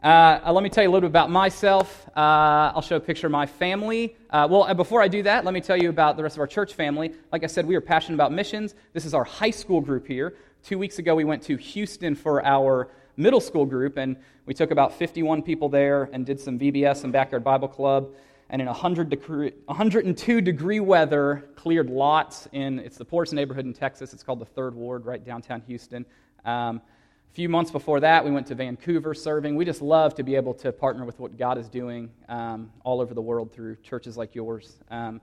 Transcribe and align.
Uh, 0.00 0.38
uh, 0.46 0.52
let 0.52 0.62
me 0.62 0.70
tell 0.70 0.84
you 0.84 0.90
a 0.90 0.92
little 0.92 1.08
bit 1.08 1.10
about 1.10 1.28
myself. 1.28 2.08
Uh, 2.16 2.70
I'll 2.72 2.82
show 2.82 2.94
a 2.94 3.00
picture 3.00 3.26
of 3.26 3.32
my 3.32 3.46
family. 3.46 4.14
Uh, 4.30 4.46
well, 4.48 4.62
uh, 4.62 4.72
before 4.72 5.02
I 5.02 5.08
do 5.08 5.24
that, 5.24 5.44
let 5.44 5.52
me 5.52 5.60
tell 5.60 5.76
you 5.76 5.88
about 5.88 6.16
the 6.16 6.22
rest 6.22 6.36
of 6.36 6.40
our 6.40 6.46
church 6.46 6.74
family. 6.74 7.14
Like 7.32 7.42
I 7.42 7.48
said, 7.48 7.66
we 7.66 7.74
are 7.74 7.80
passionate 7.80 8.14
about 8.14 8.30
missions. 8.30 8.76
This 8.92 9.04
is 9.04 9.12
our 9.12 9.24
high 9.24 9.50
school 9.50 9.80
group 9.80 10.06
here. 10.06 10.36
Two 10.62 10.78
weeks 10.78 11.00
ago, 11.00 11.16
we 11.16 11.24
went 11.24 11.42
to 11.44 11.56
Houston 11.56 12.14
for 12.14 12.46
our 12.46 12.92
middle 13.16 13.40
school 13.40 13.66
group, 13.66 13.96
and 13.96 14.16
we 14.46 14.54
took 14.54 14.70
about 14.70 14.94
51 14.94 15.42
people 15.42 15.68
there 15.68 16.08
and 16.12 16.24
did 16.24 16.38
some 16.38 16.60
VBS 16.60 17.02
and 17.02 17.12
Backyard 17.12 17.42
Bible 17.42 17.66
Club. 17.66 18.10
And 18.50 18.62
in 18.62 18.68
100 18.68 19.10
degree, 19.10 19.52
102 19.64 20.40
degree 20.40 20.78
weather, 20.78 21.50
cleared 21.56 21.90
lots 21.90 22.46
in, 22.52 22.78
it's 22.78 22.98
the 22.98 23.04
poorest 23.04 23.32
neighborhood 23.32 23.66
in 23.66 23.72
Texas. 23.72 24.14
It's 24.14 24.22
called 24.22 24.38
the 24.38 24.46
Third 24.46 24.76
Ward, 24.76 25.06
right 25.06 25.24
downtown 25.24 25.60
Houston. 25.66 26.06
Um, 26.44 26.82
a 27.30 27.34
few 27.34 27.48
months 27.48 27.70
before 27.70 28.00
that, 28.00 28.24
we 28.24 28.30
went 28.30 28.46
to 28.48 28.54
Vancouver 28.54 29.14
serving. 29.14 29.54
We 29.54 29.64
just 29.64 29.82
love 29.82 30.14
to 30.16 30.22
be 30.22 30.34
able 30.34 30.54
to 30.54 30.72
partner 30.72 31.04
with 31.04 31.20
what 31.20 31.36
God 31.36 31.58
is 31.58 31.68
doing 31.68 32.10
um, 32.28 32.72
all 32.84 33.00
over 33.00 33.14
the 33.14 33.20
world 33.20 33.52
through 33.52 33.76
churches 33.76 34.16
like 34.16 34.34
yours. 34.34 34.78
Um, 34.90 35.20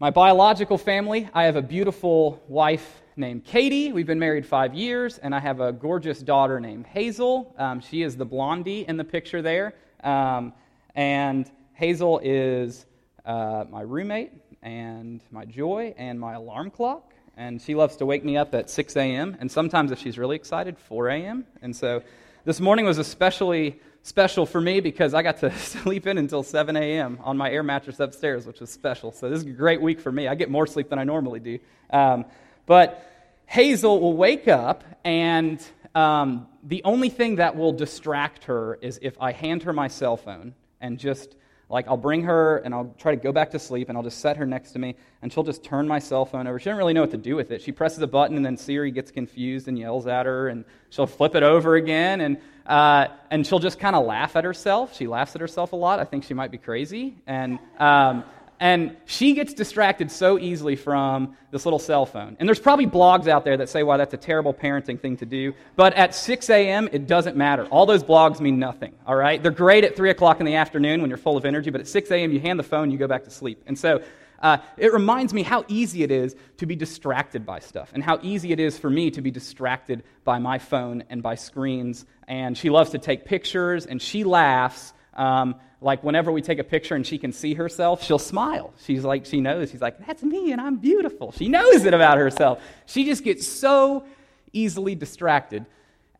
my 0.00 0.10
biological 0.10 0.76
family, 0.76 1.28
I 1.32 1.44
have 1.44 1.56
a 1.56 1.62
beautiful 1.62 2.42
wife 2.48 3.00
named 3.16 3.44
Katie. 3.44 3.92
We've 3.92 4.06
been 4.06 4.18
married 4.18 4.44
five 4.44 4.74
years, 4.74 5.18
and 5.18 5.34
I 5.34 5.38
have 5.38 5.60
a 5.60 5.72
gorgeous 5.72 6.18
daughter 6.18 6.58
named 6.58 6.84
Hazel. 6.86 7.54
Um, 7.58 7.80
she 7.80 8.02
is 8.02 8.16
the 8.16 8.26
blondie 8.26 8.84
in 8.86 8.96
the 8.96 9.04
picture 9.04 9.40
there. 9.40 9.74
Um, 10.02 10.52
and 10.96 11.50
Hazel 11.74 12.20
is 12.22 12.86
uh, 13.24 13.64
my 13.70 13.82
roommate, 13.82 14.32
and 14.62 15.20
my 15.30 15.44
joy, 15.44 15.94
and 15.96 16.18
my 16.18 16.34
alarm 16.34 16.70
clock 16.70 17.13
and 17.36 17.60
she 17.60 17.74
loves 17.74 17.96
to 17.96 18.06
wake 18.06 18.24
me 18.24 18.36
up 18.36 18.54
at 18.54 18.70
6 18.70 18.96
a.m. 18.96 19.36
and 19.40 19.50
sometimes 19.50 19.90
if 19.90 19.98
she's 19.98 20.18
really 20.18 20.36
excited 20.36 20.78
4 20.78 21.08
a.m. 21.08 21.44
and 21.62 21.74
so 21.74 22.02
this 22.44 22.60
morning 22.60 22.84
was 22.84 22.98
especially 22.98 23.80
special 24.02 24.44
for 24.44 24.60
me 24.60 24.80
because 24.80 25.14
I 25.14 25.22
got 25.22 25.38
to 25.38 25.50
sleep 25.58 26.06
in 26.06 26.18
until 26.18 26.42
7 26.42 26.76
a.m. 26.76 27.18
on 27.24 27.36
my 27.36 27.50
air 27.50 27.62
mattress 27.62 28.00
upstairs, 28.00 28.46
which 28.46 28.60
was 28.60 28.70
special. 28.70 29.10
So 29.10 29.30
this 29.30 29.40
is 29.40 29.46
a 29.46 29.50
great 29.50 29.80
week 29.80 29.98
for 29.98 30.12
me. 30.12 30.28
I 30.28 30.34
get 30.34 30.50
more 30.50 30.66
sleep 30.66 30.90
than 30.90 30.98
I 30.98 31.04
normally 31.04 31.40
do. 31.40 31.58
Um, 31.90 32.26
but 32.66 33.10
Hazel 33.46 34.00
will 34.00 34.16
wake 34.16 34.46
up, 34.46 34.84
and 35.04 35.62
um, 35.94 36.46
the 36.62 36.82
only 36.84 37.08
thing 37.08 37.36
that 37.36 37.56
will 37.56 37.72
distract 37.72 38.44
her 38.44 38.78
is 38.82 38.98
if 39.02 39.16
I 39.20 39.32
hand 39.32 39.62
her 39.62 39.72
my 39.72 39.88
cell 39.88 40.16
phone 40.16 40.54
and 40.80 40.98
just 40.98 41.34
like, 41.74 41.88
I'll 41.88 41.96
bring 41.96 42.22
her 42.22 42.58
and 42.58 42.72
I'll 42.72 42.94
try 42.98 43.14
to 43.14 43.20
go 43.20 43.32
back 43.32 43.50
to 43.50 43.58
sleep 43.58 43.88
and 43.88 43.98
I'll 43.98 44.04
just 44.04 44.20
set 44.20 44.36
her 44.36 44.46
next 44.46 44.70
to 44.72 44.78
me 44.78 44.94
and 45.20 45.32
she'll 45.32 45.42
just 45.42 45.64
turn 45.64 45.88
my 45.88 45.98
cell 45.98 46.24
phone 46.24 46.46
over. 46.46 46.58
She 46.60 46.66
doesn't 46.66 46.78
really 46.78 46.92
know 46.92 47.00
what 47.00 47.10
to 47.10 47.18
do 47.18 47.34
with 47.34 47.50
it. 47.50 47.60
She 47.60 47.72
presses 47.72 48.00
a 48.00 48.06
button 48.06 48.36
and 48.36 48.46
then 48.46 48.56
Siri 48.56 48.92
gets 48.92 49.10
confused 49.10 49.66
and 49.66 49.76
yells 49.76 50.06
at 50.06 50.24
her 50.24 50.48
and 50.48 50.64
she'll 50.90 51.08
flip 51.08 51.34
it 51.34 51.42
over 51.42 51.74
again 51.74 52.20
and, 52.20 52.38
uh, 52.64 53.08
and 53.28 53.44
she'll 53.44 53.58
just 53.58 53.80
kind 53.80 53.96
of 53.96 54.06
laugh 54.06 54.36
at 54.36 54.44
herself. 54.44 54.94
She 54.94 55.08
laughs 55.08 55.34
at 55.34 55.40
herself 55.40 55.72
a 55.72 55.76
lot. 55.76 55.98
I 55.98 56.04
think 56.04 56.22
she 56.22 56.32
might 56.32 56.52
be 56.52 56.58
crazy. 56.58 57.16
And, 57.26 57.58
um, 57.80 58.22
and 58.60 58.96
she 59.04 59.34
gets 59.34 59.52
distracted 59.52 60.10
so 60.10 60.38
easily 60.38 60.76
from 60.76 61.36
this 61.50 61.66
little 61.66 61.78
cell 61.78 62.06
phone. 62.06 62.36
And 62.38 62.48
there's 62.48 62.60
probably 62.60 62.86
blogs 62.86 63.28
out 63.28 63.44
there 63.44 63.56
that 63.56 63.68
say, 63.68 63.82
why 63.82 63.96
that's 63.96 64.14
a 64.14 64.18
terrible 64.18 64.54
parenting 64.54 65.00
thing 65.00 65.16
to 65.18 65.26
do. 65.26 65.54
But 65.76 65.94
at 65.94 66.14
6 66.14 66.48
a.m., 66.50 66.88
it 66.92 67.06
doesn't 67.06 67.36
matter. 67.36 67.66
All 67.66 67.86
those 67.86 68.04
blogs 68.04 68.40
mean 68.40 68.58
nothing, 68.58 68.94
all 69.06 69.16
right? 69.16 69.42
They're 69.42 69.52
great 69.52 69.84
at 69.84 69.96
3 69.96 70.10
o'clock 70.10 70.40
in 70.40 70.46
the 70.46 70.54
afternoon 70.54 71.00
when 71.00 71.10
you're 71.10 71.18
full 71.18 71.36
of 71.36 71.44
energy, 71.44 71.70
but 71.70 71.80
at 71.80 71.88
6 71.88 72.10
a.m., 72.10 72.32
you 72.32 72.40
hand 72.40 72.58
the 72.58 72.64
phone, 72.64 72.90
you 72.90 72.98
go 72.98 73.08
back 73.08 73.24
to 73.24 73.30
sleep. 73.30 73.62
And 73.66 73.78
so 73.78 74.02
uh, 74.40 74.58
it 74.76 74.92
reminds 74.92 75.34
me 75.34 75.42
how 75.42 75.64
easy 75.68 76.02
it 76.02 76.10
is 76.10 76.34
to 76.58 76.66
be 76.66 76.76
distracted 76.76 77.44
by 77.44 77.58
stuff 77.58 77.90
and 77.92 78.02
how 78.02 78.18
easy 78.22 78.52
it 78.52 78.60
is 78.60 78.78
for 78.78 78.90
me 78.90 79.10
to 79.10 79.20
be 79.20 79.30
distracted 79.30 80.04
by 80.24 80.38
my 80.38 80.58
phone 80.58 81.04
and 81.10 81.22
by 81.22 81.34
screens. 81.34 82.06
And 82.26 82.56
she 82.56 82.70
loves 82.70 82.90
to 82.90 82.98
take 82.98 83.24
pictures 83.26 83.84
and 83.86 84.00
she 84.00 84.24
laughs 84.24 84.93
um, 85.14 85.56
like 85.80 86.02
whenever 86.02 86.32
we 86.32 86.42
take 86.42 86.58
a 86.58 86.64
picture 86.64 86.94
and 86.94 87.06
she 87.06 87.18
can 87.18 87.32
see 87.32 87.54
herself, 87.54 88.02
she'll 88.02 88.18
smile. 88.18 88.72
She's 88.84 89.04
like, 89.04 89.26
she 89.26 89.40
knows. 89.40 89.70
She's 89.70 89.82
like, 89.82 90.04
that's 90.06 90.22
me 90.22 90.52
and 90.52 90.60
I'm 90.60 90.76
beautiful. 90.76 91.32
She 91.32 91.48
knows 91.48 91.84
it 91.84 91.94
about 91.94 92.18
herself. 92.18 92.62
She 92.86 93.04
just 93.04 93.22
gets 93.22 93.46
so 93.46 94.04
easily 94.52 94.94
distracted. 94.94 95.66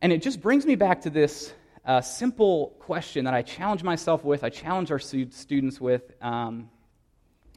And 0.01 0.13
it 0.13 0.21
just 0.21 0.41
brings 0.41 0.65
me 0.65 0.75
back 0.75 1.01
to 1.01 1.09
this 1.09 1.53
uh, 1.85 2.01
simple 2.01 2.75
question 2.79 3.25
that 3.25 3.33
I 3.33 3.41
challenge 3.41 3.83
myself 3.83 4.23
with, 4.23 4.43
I 4.43 4.49
challenge 4.49 4.91
our 4.91 4.99
students 4.99 5.81
with 5.81 6.11
um, 6.21 6.69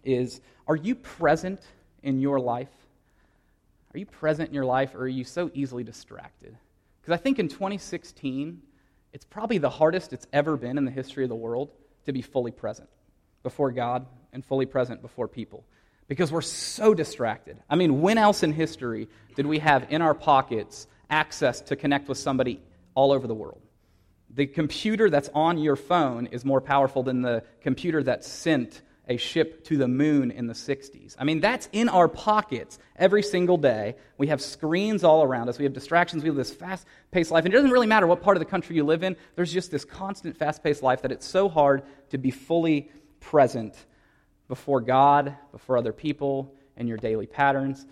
is 0.05 0.41
Are 0.67 0.77
you 0.77 0.95
present 0.95 1.61
in 2.03 2.21
your 2.21 2.41
life? 2.41 2.69
Are 3.95 3.99
you 3.99 4.07
present 4.07 4.49
in 4.49 4.55
your 4.55 4.67
life 4.67 4.95
or 4.95 5.01
are 5.01 5.09
you 5.09 5.25
so 5.25 5.51
easily 5.55 5.83
distracted? 5.83 6.57
Because 7.01 7.19
I 7.19 7.23
think 7.23 7.39
in 7.39 7.49
2016, 7.49 8.63
it's 9.13 9.25
probably 9.25 9.59
the 9.59 9.71
hardest 9.71 10.13
it's 10.13 10.27
ever 10.33 10.57
been 10.57 10.79
in 10.79 10.85
the 10.85 10.91
history 10.91 11.25
of 11.25 11.29
the 11.29 11.37
world 11.37 11.71
to 12.05 12.13
be 12.13 12.23
fully 12.23 12.51
present 12.51 12.89
before 13.43 13.73
God 13.73 14.07
and 14.33 14.45
fully 14.45 14.67
present 14.67 15.03
before 15.03 15.29
people 15.29 15.65
because 16.09 16.33
we're 16.33 16.41
so 16.41 16.95
distracted. 16.95 17.59
I 17.69 17.77
mean, 17.77 18.01
when 18.01 18.19
else 18.19 18.43
in 18.43 18.53
history 18.53 19.09
did 19.37 19.47
we 19.47 19.59
have 19.61 19.87
in 19.91 20.03
our 20.03 20.15
pockets 20.15 20.87
access 21.11 21.61
to 21.63 21.77
connect 21.77 22.09
with 22.09 22.19
somebody 22.19 22.61
all 22.95 23.13
over 23.13 23.27
the 23.27 23.35
world? 23.35 23.61
The 24.31 24.47
computer 24.47 25.09
that's 25.09 25.31
on 25.35 25.59
your 25.59 25.77
phone 25.77 26.27
is 26.27 26.45
more 26.45 26.61
powerful 26.61 27.03
than 27.03 27.23
the 27.23 27.45
computer 27.61 28.03
that's 28.03 28.29
sent 28.29 28.83
a 29.09 29.17
ship 29.17 29.65
to 29.65 29.77
the 29.77 29.89
moon 29.89 30.31
in 30.31 30.47
the 30.47 30.55
60s. 30.55 31.17
I 31.19 31.25
mean, 31.25 31.41
that's 31.41 31.69
in 31.73 31.89
our 31.89 32.09
pockets 32.09 32.79
every 32.97 33.23
single 33.23 33.57
day. 33.57 33.97
We 34.19 34.29
have 34.29 34.41
screens 34.41 35.03
all 35.03 35.23
around 35.23 35.49
us. 35.49 35.59
We 35.59 35.65
have 35.65 35.73
distractions. 35.73 36.23
We 36.23 36.31
live 36.31 36.37
this 36.37 36.53
fast 36.53 36.87
paced 37.11 37.31
life. 37.31 37.45
And 37.45 37.55
it 37.55 37.57
doesn't 37.57 37.71
really 37.71 37.87
matter 37.87 38.07
what 38.07 38.23
part 38.23 38.37
of 38.37 38.41
the 38.41 38.47
country 38.47 38.77
you 38.77 38.85
live 38.85 39.03
in, 39.03 39.17
there's 39.35 39.53
just 39.53 39.71
this 39.71 39.85
constant 39.85 40.37
fast 40.37 40.63
paced 40.63 40.83
life 40.83 41.03
that 41.03 41.13
it's 41.13 41.27
so 41.27 41.49
hard 41.49 41.83
to 42.11 42.19
be 42.19 42.31
fully 42.31 42.91
present 43.21 43.75
before 44.47 44.81
God, 44.81 45.37
before 45.53 45.77
other 45.79 45.93
people, 45.93 46.55
in 46.77 46.87
your 46.87 46.99
daily 46.99 47.27
patterns. 47.27 47.87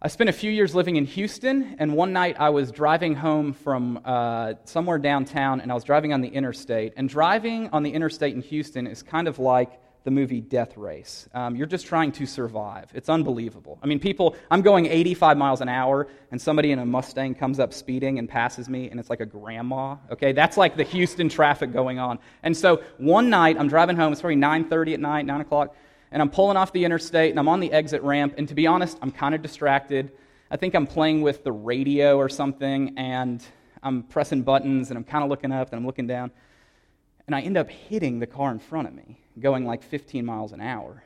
I 0.00 0.08
spent 0.08 0.28
a 0.28 0.32
few 0.32 0.50
years 0.50 0.74
living 0.74 0.96
in 0.96 1.06
Houston, 1.06 1.76
and 1.78 1.94
one 1.94 2.12
night 2.12 2.36
I 2.38 2.50
was 2.50 2.70
driving 2.70 3.14
home 3.14 3.54
from 3.54 4.00
uh, 4.04 4.54
somewhere 4.64 4.98
downtown, 4.98 5.60
and 5.60 5.70
I 5.70 5.74
was 5.74 5.84
driving 5.84 6.12
on 6.12 6.20
the 6.20 6.28
interstate. 6.28 6.92
And 6.96 7.08
driving 7.08 7.70
on 7.70 7.82
the 7.82 7.90
interstate 7.90 8.34
in 8.34 8.42
Houston 8.42 8.86
is 8.86 9.02
kind 9.02 9.26
of 9.26 9.38
like 9.38 9.80
the 10.06 10.10
movie 10.12 10.40
Death 10.40 10.76
Race. 10.76 11.28
Um, 11.34 11.56
you're 11.56 11.66
just 11.66 11.84
trying 11.84 12.12
to 12.12 12.26
survive. 12.26 12.90
It's 12.94 13.08
unbelievable. 13.08 13.76
I 13.82 13.86
mean, 13.86 13.98
people, 13.98 14.36
I'm 14.52 14.62
going 14.62 14.86
85 14.86 15.36
miles 15.36 15.60
an 15.60 15.68
hour, 15.68 16.06
and 16.30 16.40
somebody 16.40 16.70
in 16.70 16.78
a 16.78 16.86
Mustang 16.86 17.34
comes 17.34 17.58
up 17.58 17.74
speeding 17.74 18.20
and 18.20 18.28
passes 18.28 18.68
me, 18.68 18.88
and 18.88 19.00
it's 19.00 19.10
like 19.10 19.18
a 19.18 19.26
grandma. 19.26 19.96
Okay, 20.12 20.30
that's 20.30 20.56
like 20.56 20.76
the 20.76 20.84
Houston 20.84 21.28
traffic 21.28 21.72
going 21.72 21.98
on. 21.98 22.20
And 22.44 22.56
so 22.56 22.82
one 22.98 23.30
night, 23.30 23.56
I'm 23.58 23.66
driving 23.66 23.96
home. 23.96 24.12
It's 24.12 24.20
probably 24.20 24.36
9:30 24.36 24.94
at 24.94 25.00
night, 25.00 25.26
9 25.26 25.40
o'clock, 25.40 25.74
and 26.12 26.22
I'm 26.22 26.30
pulling 26.30 26.56
off 26.56 26.72
the 26.72 26.84
interstate, 26.84 27.30
and 27.30 27.40
I'm 27.40 27.48
on 27.48 27.58
the 27.58 27.72
exit 27.72 28.00
ramp. 28.02 28.34
And 28.38 28.46
to 28.48 28.54
be 28.54 28.68
honest, 28.68 28.96
I'm 29.02 29.10
kind 29.10 29.34
of 29.34 29.42
distracted. 29.42 30.12
I 30.52 30.56
think 30.56 30.74
I'm 30.74 30.86
playing 30.86 31.22
with 31.22 31.42
the 31.42 31.50
radio 31.50 32.16
or 32.16 32.28
something, 32.28 32.94
and 32.96 33.44
I'm 33.82 34.04
pressing 34.04 34.42
buttons, 34.42 34.90
and 34.90 34.98
I'm 34.98 35.04
kind 35.04 35.24
of 35.24 35.30
looking 35.30 35.50
up, 35.50 35.72
and 35.72 35.80
I'm 35.80 35.86
looking 35.86 36.06
down, 36.06 36.30
and 37.26 37.34
I 37.34 37.40
end 37.40 37.56
up 37.56 37.68
hitting 37.68 38.18
the 38.20 38.26
car 38.26 38.50
in 38.52 38.58
front 38.58 38.88
of 38.88 38.94
me 38.94 39.20
going 39.38 39.66
like 39.66 39.82
15 39.82 40.24
miles 40.24 40.52
an 40.52 40.60
hour. 40.60 41.02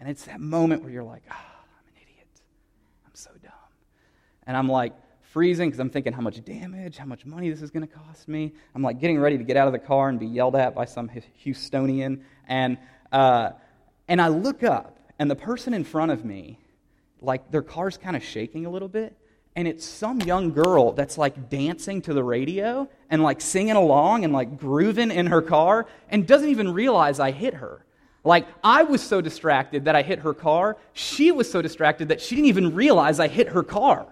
And 0.00 0.08
it's 0.08 0.24
that 0.24 0.40
moment 0.40 0.82
where 0.82 0.92
you're 0.92 1.02
like, 1.02 1.22
ah, 1.30 1.36
oh, 1.36 1.64
I'm 1.78 1.88
an 1.88 2.02
idiot. 2.02 2.28
I'm 3.06 3.14
so 3.14 3.30
dumb. 3.42 3.52
And 4.46 4.56
I'm 4.56 4.68
like 4.68 4.92
freezing 5.32 5.68
because 5.68 5.80
I'm 5.80 5.90
thinking 5.90 6.12
how 6.12 6.20
much 6.20 6.42
damage, 6.44 6.96
how 6.96 7.06
much 7.06 7.26
money 7.26 7.50
this 7.50 7.60
is 7.60 7.70
going 7.70 7.86
to 7.86 7.92
cost 7.92 8.28
me. 8.28 8.52
I'm 8.74 8.82
like 8.82 9.00
getting 9.00 9.18
ready 9.18 9.36
to 9.36 9.44
get 9.44 9.56
out 9.56 9.66
of 9.66 9.72
the 9.72 9.78
car 9.78 10.08
and 10.08 10.18
be 10.18 10.26
yelled 10.26 10.54
at 10.56 10.74
by 10.74 10.84
some 10.84 11.10
Houstonian. 11.44 12.22
And, 12.46 12.78
uh, 13.10 13.50
and 14.06 14.20
I 14.20 14.28
look 14.28 14.62
up, 14.62 14.98
and 15.18 15.30
the 15.30 15.36
person 15.36 15.74
in 15.74 15.84
front 15.84 16.12
of 16.12 16.24
me, 16.24 16.58
like 17.20 17.50
their 17.50 17.62
car's 17.62 17.96
kind 17.96 18.16
of 18.16 18.22
shaking 18.22 18.66
a 18.66 18.70
little 18.70 18.88
bit 18.88 19.16
and 19.56 19.68
it's 19.68 19.84
some 19.84 20.20
young 20.20 20.52
girl 20.52 20.92
that's 20.92 21.16
like 21.16 21.48
dancing 21.48 22.02
to 22.02 22.12
the 22.12 22.24
radio 22.24 22.88
and 23.08 23.22
like 23.22 23.40
singing 23.40 23.76
along 23.76 24.24
and 24.24 24.32
like 24.32 24.58
grooving 24.58 25.10
in 25.10 25.26
her 25.26 25.42
car 25.42 25.86
and 26.08 26.26
doesn't 26.26 26.48
even 26.48 26.72
realize 26.72 27.20
I 27.20 27.30
hit 27.30 27.54
her. 27.54 27.84
Like, 28.24 28.46
I 28.64 28.84
was 28.84 29.02
so 29.02 29.20
distracted 29.20 29.84
that 29.84 29.94
I 29.94 30.02
hit 30.02 30.20
her 30.20 30.32
car. 30.32 30.78
She 30.94 31.30
was 31.30 31.50
so 31.50 31.60
distracted 31.60 32.08
that 32.08 32.22
she 32.22 32.34
didn't 32.34 32.48
even 32.48 32.74
realize 32.74 33.20
I 33.20 33.28
hit 33.28 33.48
her 33.48 33.62
car. 33.62 34.06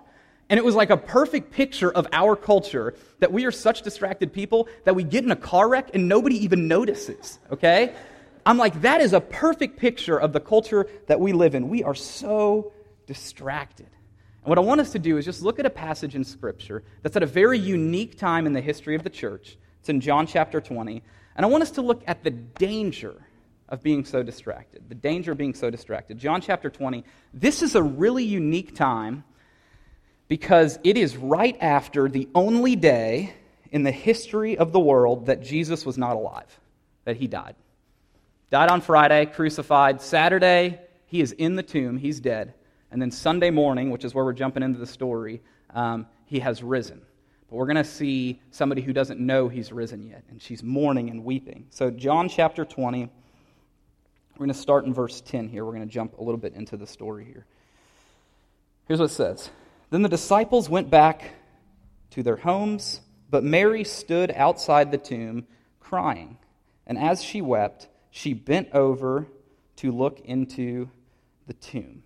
And 0.51 0.59
it 0.59 0.65
was 0.65 0.75
like 0.75 0.91
a 0.91 0.99
perfect 0.99 1.51
picture 1.51 1.91
of 1.91 2.07
our 2.13 2.37
culture 2.37 2.95
that 3.21 3.33
we 3.33 3.47
are 3.47 3.51
such 3.51 3.81
distracted 3.81 4.35
people 4.35 4.69
that 4.85 4.95
we 4.95 5.03
get 5.03 5.25
in 5.25 5.31
a 5.31 5.37
car 5.37 5.67
wreck 5.67 5.91
and 5.95 6.09
nobody 6.09 6.37
even 6.45 6.69
notices, 6.69 7.39
okay? 7.51 7.95
I'm 8.45 8.59
like, 8.59 8.83
that 8.83 9.01
is 9.01 9.15
a 9.15 9.21
perfect 9.21 9.79
picture 9.79 10.21
of 10.21 10.35
the 10.35 10.41
culture 10.41 10.87
that 11.07 11.19
we 11.19 11.33
live 11.33 11.55
in. 11.55 11.71
We 11.71 11.83
are 11.83 11.95
so 11.95 12.73
distracted. 13.07 13.89
And 14.43 14.49
what 14.49 14.59
I 14.59 14.63
want 14.63 14.81
us 14.81 14.93
to 14.93 14.99
do 14.99 15.19
is 15.19 15.25
just 15.25 15.43
look 15.43 15.59
at 15.59 15.67
a 15.67 15.71
passage 15.71 16.15
in 16.15 16.25
Scripture 16.25 16.83
that's 17.03 17.17
at 17.17 17.23
a 17.23 17.27
very 17.27 17.59
unique 17.59 18.19
time 18.19 18.47
in 18.47 18.53
the 18.53 18.61
history 18.61 18.95
of 18.97 19.05
the 19.05 19.11
church. 19.11 19.57
It's 19.81 19.89
in 19.89 20.01
John 20.01 20.27
chapter 20.27 20.61
20. 20.61 21.03
And 21.37 21.47
I 21.47 21.49
want 21.49 21.63
us 21.63 21.71
to 21.73 21.83
look 21.83 22.03
at 22.07 22.25
the 22.25 22.31
danger 22.31 23.15
of 23.69 23.83
being 23.83 24.05
so 24.05 24.23
distracted. 24.23 24.89
The 24.89 24.95
danger 24.95 25.33
of 25.33 25.39
being 25.39 25.55
so 25.55 25.71
distracted. 25.71 26.19
John 26.19 26.41
chapter 26.41 26.71
20. 26.71 27.05
This 27.33 27.63
is 27.63 27.75
a 27.75 27.83
really 27.83 28.25
unique 28.25 28.75
time 28.75 29.25
because 30.29 30.79
it 30.83 30.97
is 30.97 31.17
right 31.17 31.57
after 31.61 32.09
the 32.09 32.29
only 32.35 32.75
day 32.75 33.35
in 33.71 33.83
the 33.83 33.91
history 33.91 34.59
of 34.59 34.73
the 34.73 34.81
world 34.81 35.27
that 35.27 35.43
Jesus 35.43 35.87
was 35.87 35.97
not 35.97 36.17
alive, 36.17 36.61
that 37.05 37.17
he 37.17 37.27
died. 37.27 37.55
Died 38.51 38.71
on 38.71 38.83
Friday, 38.83 39.27
crucified. 39.27 40.03
Saturday, 40.03 40.81
he 41.07 41.21
is 41.21 41.33
in 41.33 41.57
the 41.57 41.63
tomb, 41.63 41.97
he's 41.97 42.21
dead. 42.21 42.55
And 42.93 43.01
then 43.01 43.11
Sunday 43.11 43.51
morning, 43.51 43.91
which 43.91 44.05
is 44.05 44.15
where 44.15 44.23
we're 44.25 44.35
jumping 44.35 44.63
into 44.63 44.79
the 44.79 44.87
story, 44.87 45.41
um, 45.71 46.07
he 46.27 46.41
has 46.41 46.63
risen. 46.63 47.01
But 47.49 47.57
we're 47.57 47.67
going 47.67 47.77
to 47.77 47.85
see 47.85 48.41
somebody 48.51 48.83
who 48.83 48.93
doesn't 48.93 49.19
know 49.19 49.49
he's 49.49 49.73
risen 49.73 50.03
yet, 50.03 50.25
and 50.31 50.41
she's 50.41 50.63
mourning 50.63 51.09
and 51.09 51.25
weeping. 51.25 51.67
So, 51.71 51.91
John 51.91 52.29
chapter 52.29 52.67
20, 52.67 53.01
we're 53.01 53.09
going 54.37 54.49
to 54.49 54.55
start 54.55 54.85
in 54.85 54.93
verse 54.93 55.23
10 55.23 55.49
here. 55.49 55.65
We're 55.65 55.73
going 55.73 55.89
to 55.89 55.93
jump 55.93 56.19
a 56.19 56.23
little 56.23 56.39
bit 56.39 56.53
into 56.55 56.77
the 56.77 56.87
story 56.87 57.25
here. 57.25 57.47
Here's 58.87 59.01
what 59.01 59.11
it 59.11 59.15
says 59.15 59.51
Then 59.89 60.03
the 60.03 60.09
disciples 60.11 60.69
went 60.69 60.91
back 60.91 61.33
to 62.11 62.23
their 62.23 62.37
homes, 62.37 63.01
but 63.31 63.43
Mary 63.43 63.85
stood 63.85 64.31
outside 64.33 64.91
the 64.91 64.99
tomb 64.99 65.47
crying. 65.81 66.37
And 66.87 66.99
as 66.99 67.23
she 67.23 67.41
wept, 67.41 67.89
she 68.11 68.35
bent 68.35 68.69
over 68.75 69.29
to 69.77 69.93
look 69.93 70.21
into 70.21 70.91
the 71.47 71.55
tomb. 71.55 72.03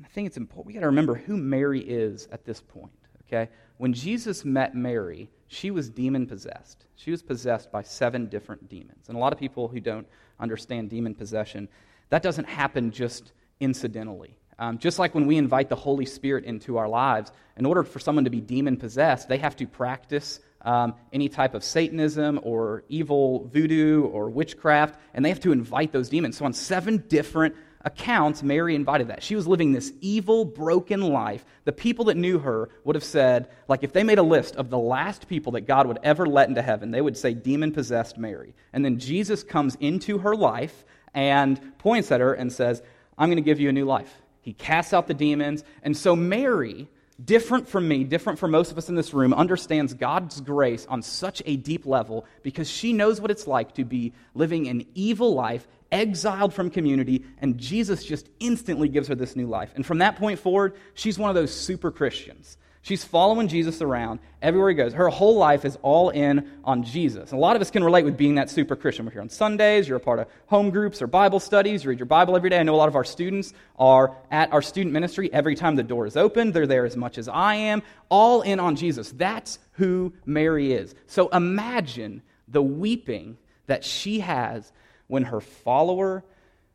And 0.00 0.06
I 0.06 0.14
think 0.14 0.28
it's 0.28 0.38
important. 0.38 0.68
We 0.68 0.72
got 0.72 0.80
to 0.80 0.86
remember 0.86 1.14
who 1.14 1.36
Mary 1.36 1.80
is 1.80 2.26
at 2.32 2.46
this 2.46 2.62
point, 2.62 2.90
okay? 3.26 3.50
When 3.76 3.92
Jesus 3.92 4.46
met 4.46 4.74
Mary, 4.74 5.28
she 5.46 5.70
was 5.70 5.90
demon 5.90 6.26
possessed. 6.26 6.86
She 6.96 7.10
was 7.10 7.22
possessed 7.22 7.70
by 7.70 7.82
seven 7.82 8.24
different 8.24 8.66
demons. 8.70 9.08
And 9.08 9.16
a 9.16 9.20
lot 9.20 9.34
of 9.34 9.38
people 9.38 9.68
who 9.68 9.78
don't 9.78 10.06
understand 10.38 10.88
demon 10.88 11.14
possession, 11.14 11.68
that 12.08 12.22
doesn't 12.22 12.48
happen 12.48 12.92
just 12.92 13.32
incidentally. 13.60 14.38
Um, 14.58 14.78
just 14.78 14.98
like 14.98 15.14
when 15.14 15.26
we 15.26 15.36
invite 15.36 15.68
the 15.68 15.76
Holy 15.76 16.06
Spirit 16.06 16.44
into 16.44 16.78
our 16.78 16.88
lives, 16.88 17.30
in 17.58 17.66
order 17.66 17.82
for 17.82 17.98
someone 17.98 18.24
to 18.24 18.30
be 18.30 18.40
demon 18.40 18.78
possessed, 18.78 19.28
they 19.28 19.36
have 19.36 19.56
to 19.56 19.66
practice 19.66 20.40
um, 20.62 20.94
any 21.12 21.28
type 21.28 21.52
of 21.52 21.62
Satanism 21.62 22.40
or 22.42 22.84
evil 22.88 23.48
voodoo 23.48 24.04
or 24.04 24.30
witchcraft, 24.30 24.98
and 25.12 25.22
they 25.22 25.28
have 25.28 25.40
to 25.40 25.52
invite 25.52 25.92
those 25.92 26.08
demons. 26.08 26.38
So, 26.38 26.46
on 26.46 26.54
seven 26.54 27.04
different 27.06 27.54
accounts, 27.82 28.42
Mary 28.42 28.74
invited 28.74 29.08
that. 29.08 29.22
She 29.22 29.36
was 29.36 29.46
living 29.46 29.72
this 29.72 29.92
evil, 30.00 30.44
broken 30.44 31.00
life. 31.00 31.44
The 31.64 31.72
people 31.72 32.06
that 32.06 32.16
knew 32.16 32.38
her 32.38 32.68
would 32.84 32.96
have 32.96 33.04
said, 33.04 33.48
like, 33.68 33.82
if 33.82 33.92
they 33.92 34.02
made 34.02 34.18
a 34.18 34.22
list 34.22 34.56
of 34.56 34.70
the 34.70 34.78
last 34.78 35.28
people 35.28 35.52
that 35.52 35.62
God 35.62 35.86
would 35.86 35.98
ever 36.02 36.26
let 36.26 36.48
into 36.48 36.62
heaven, 36.62 36.90
they 36.90 37.00
would 37.00 37.16
say, 37.16 37.32
demon 37.32 37.72
possessed 37.72 38.18
Mary. 38.18 38.54
And 38.72 38.84
then 38.84 38.98
Jesus 38.98 39.42
comes 39.42 39.76
into 39.76 40.18
her 40.18 40.36
life 40.36 40.84
and 41.14 41.78
points 41.78 42.12
at 42.12 42.20
her 42.20 42.34
and 42.34 42.52
says, 42.52 42.82
I'm 43.16 43.28
going 43.28 43.36
to 43.36 43.42
give 43.42 43.60
you 43.60 43.68
a 43.68 43.72
new 43.72 43.86
life. 43.86 44.22
He 44.42 44.52
casts 44.52 44.92
out 44.92 45.06
the 45.06 45.14
demons. 45.14 45.64
And 45.82 45.96
so 45.96 46.14
Mary, 46.16 46.88
different 47.24 47.68
from 47.68 47.88
me, 47.88 48.04
different 48.04 48.38
from 48.38 48.50
most 48.50 48.70
of 48.70 48.78
us 48.78 48.88
in 48.88 48.94
this 48.94 49.12
room, 49.12 49.34
understands 49.34 49.94
God's 49.94 50.40
grace 50.40 50.86
on 50.86 51.02
such 51.02 51.42
a 51.46 51.56
deep 51.56 51.86
level 51.86 52.26
because 52.42 52.70
she 52.70 52.92
knows 52.92 53.20
what 53.20 53.30
it's 53.30 53.46
like 53.46 53.74
to 53.74 53.84
be 53.84 54.12
living 54.34 54.68
an 54.68 54.86
evil 54.94 55.34
life, 55.34 55.66
exiled 55.92 56.54
from 56.54 56.70
community, 56.70 57.24
and 57.38 57.58
Jesus 57.58 58.04
just 58.04 58.28
instantly 58.38 58.88
gives 58.88 59.08
her 59.08 59.14
this 59.14 59.36
new 59.36 59.46
life. 59.46 59.72
And 59.74 59.84
from 59.84 59.98
that 59.98 60.16
point 60.16 60.38
forward, 60.38 60.74
she's 60.94 61.18
one 61.18 61.30
of 61.30 61.34
those 61.34 61.52
super 61.52 61.90
Christians 61.90 62.56
She's 62.82 63.04
following 63.04 63.48
Jesus 63.48 63.82
around 63.82 64.20
everywhere 64.40 64.70
he 64.70 64.74
goes. 64.74 64.94
Her 64.94 65.08
whole 65.08 65.36
life 65.36 65.66
is 65.66 65.76
all 65.82 66.08
in 66.08 66.50
on 66.64 66.82
Jesus. 66.82 67.30
And 67.30 67.38
a 67.38 67.40
lot 67.40 67.54
of 67.54 67.60
us 67.60 67.70
can 67.70 67.84
relate 67.84 68.06
with 68.06 68.16
being 68.16 68.36
that 68.36 68.48
super 68.48 68.74
Christian. 68.74 69.04
We're 69.04 69.12
here 69.12 69.20
on 69.20 69.28
Sundays, 69.28 69.86
you're 69.86 69.98
a 69.98 70.00
part 70.00 70.18
of 70.18 70.28
home 70.46 70.70
groups 70.70 71.02
or 71.02 71.06
Bible 71.06 71.40
studies, 71.40 71.84
you 71.84 71.90
read 71.90 71.98
your 71.98 72.06
Bible 72.06 72.36
every 72.36 72.48
day. 72.48 72.58
I 72.58 72.62
know 72.62 72.74
a 72.74 72.76
lot 72.76 72.88
of 72.88 72.96
our 72.96 73.04
students 73.04 73.52
are 73.78 74.16
at 74.30 74.50
our 74.52 74.62
student 74.62 74.94
ministry 74.94 75.30
every 75.32 75.54
time 75.54 75.76
the 75.76 75.82
door 75.82 76.06
is 76.06 76.16
open. 76.16 76.52
They're 76.52 76.66
there 76.66 76.86
as 76.86 76.96
much 76.96 77.18
as 77.18 77.28
I 77.28 77.56
am, 77.56 77.82
all 78.08 78.40
in 78.40 78.58
on 78.58 78.76
Jesus. 78.76 79.10
That's 79.12 79.58
who 79.72 80.14
Mary 80.24 80.72
is. 80.72 80.94
So 81.06 81.28
imagine 81.28 82.22
the 82.48 82.62
weeping 82.62 83.36
that 83.66 83.84
she 83.84 84.20
has 84.20 84.72
when 85.06 85.24
her 85.24 85.40
follower 85.40 86.24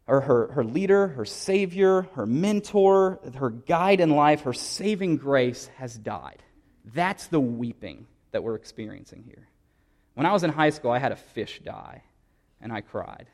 or 0.07 0.21
her, 0.21 0.47
her 0.53 0.63
leader, 0.63 1.07
her 1.09 1.25
savior, 1.25 2.03
her 2.13 2.25
mentor, 2.25 3.19
her 3.35 3.49
guide 3.49 3.99
in 3.99 4.11
life, 4.11 4.41
her 4.41 4.53
saving 4.53 5.17
grace 5.17 5.67
has 5.77 5.97
died. 5.97 6.43
That's 6.93 7.27
the 7.27 7.39
weeping 7.39 8.05
that 8.31 8.43
we're 8.43 8.55
experiencing 8.55 9.23
here. 9.25 9.47
When 10.13 10.25
I 10.25 10.31
was 10.31 10.43
in 10.43 10.51
high 10.51 10.69
school, 10.69 10.91
I 10.91 10.99
had 10.99 11.11
a 11.11 11.15
fish 11.15 11.61
die, 11.63 12.03
and 12.61 12.71
I 12.71 12.81
cried. 12.81 13.27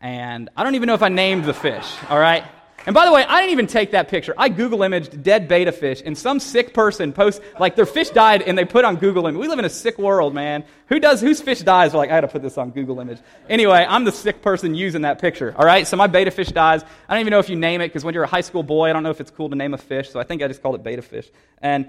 And 0.00 0.50
I 0.56 0.64
don't 0.64 0.74
even 0.74 0.86
know 0.86 0.94
if 0.94 1.02
I 1.02 1.08
named 1.08 1.44
the 1.44 1.54
fish, 1.54 1.94
all 2.10 2.18
right? 2.18 2.44
And 2.86 2.92
by 2.92 3.06
the 3.06 3.12
way, 3.12 3.24
I 3.24 3.40
didn't 3.40 3.52
even 3.52 3.66
take 3.66 3.92
that 3.92 4.08
picture. 4.08 4.34
I 4.36 4.50
Google 4.50 4.82
imaged 4.82 5.22
dead 5.22 5.48
betta 5.48 5.72
fish, 5.72 6.02
and 6.04 6.16
some 6.16 6.38
sick 6.38 6.74
person 6.74 7.12
posts, 7.12 7.40
like 7.58 7.76
their 7.76 7.86
fish 7.86 8.10
died, 8.10 8.42
and 8.42 8.58
they 8.58 8.66
put 8.66 8.84
on 8.84 8.96
Google 8.96 9.26
image. 9.26 9.40
We 9.40 9.48
live 9.48 9.58
in 9.58 9.64
a 9.64 9.70
sick 9.70 9.98
world, 9.98 10.34
man. 10.34 10.64
Who 10.88 11.00
does, 11.00 11.22
whose 11.22 11.40
fish 11.40 11.60
dies? 11.60 11.94
We're 11.94 12.00
like, 12.00 12.10
I 12.10 12.16
gotta 12.16 12.28
put 12.28 12.42
this 12.42 12.58
on 12.58 12.72
Google 12.72 13.00
image. 13.00 13.18
Anyway, 13.48 13.86
I'm 13.88 14.04
the 14.04 14.12
sick 14.12 14.42
person 14.42 14.74
using 14.74 15.02
that 15.02 15.18
picture, 15.18 15.54
all 15.56 15.64
right? 15.64 15.86
So 15.86 15.96
my 15.96 16.08
betta 16.08 16.30
fish 16.30 16.48
dies. 16.48 16.82
I 17.08 17.14
don't 17.14 17.20
even 17.20 17.30
know 17.30 17.38
if 17.38 17.48
you 17.48 17.56
name 17.56 17.80
it, 17.80 17.88
because 17.88 18.04
when 18.04 18.12
you're 18.12 18.24
a 18.24 18.28
high 18.28 18.42
school 18.42 18.62
boy, 18.62 18.90
I 18.90 18.92
don't 18.92 19.02
know 19.02 19.10
if 19.10 19.20
it's 19.20 19.30
cool 19.30 19.48
to 19.48 19.56
name 19.56 19.72
a 19.72 19.78
fish, 19.78 20.10
so 20.10 20.20
I 20.20 20.24
think 20.24 20.42
I 20.42 20.48
just 20.48 20.62
called 20.62 20.74
it 20.74 20.82
betta 20.82 21.02
fish. 21.02 21.30
And 21.62 21.88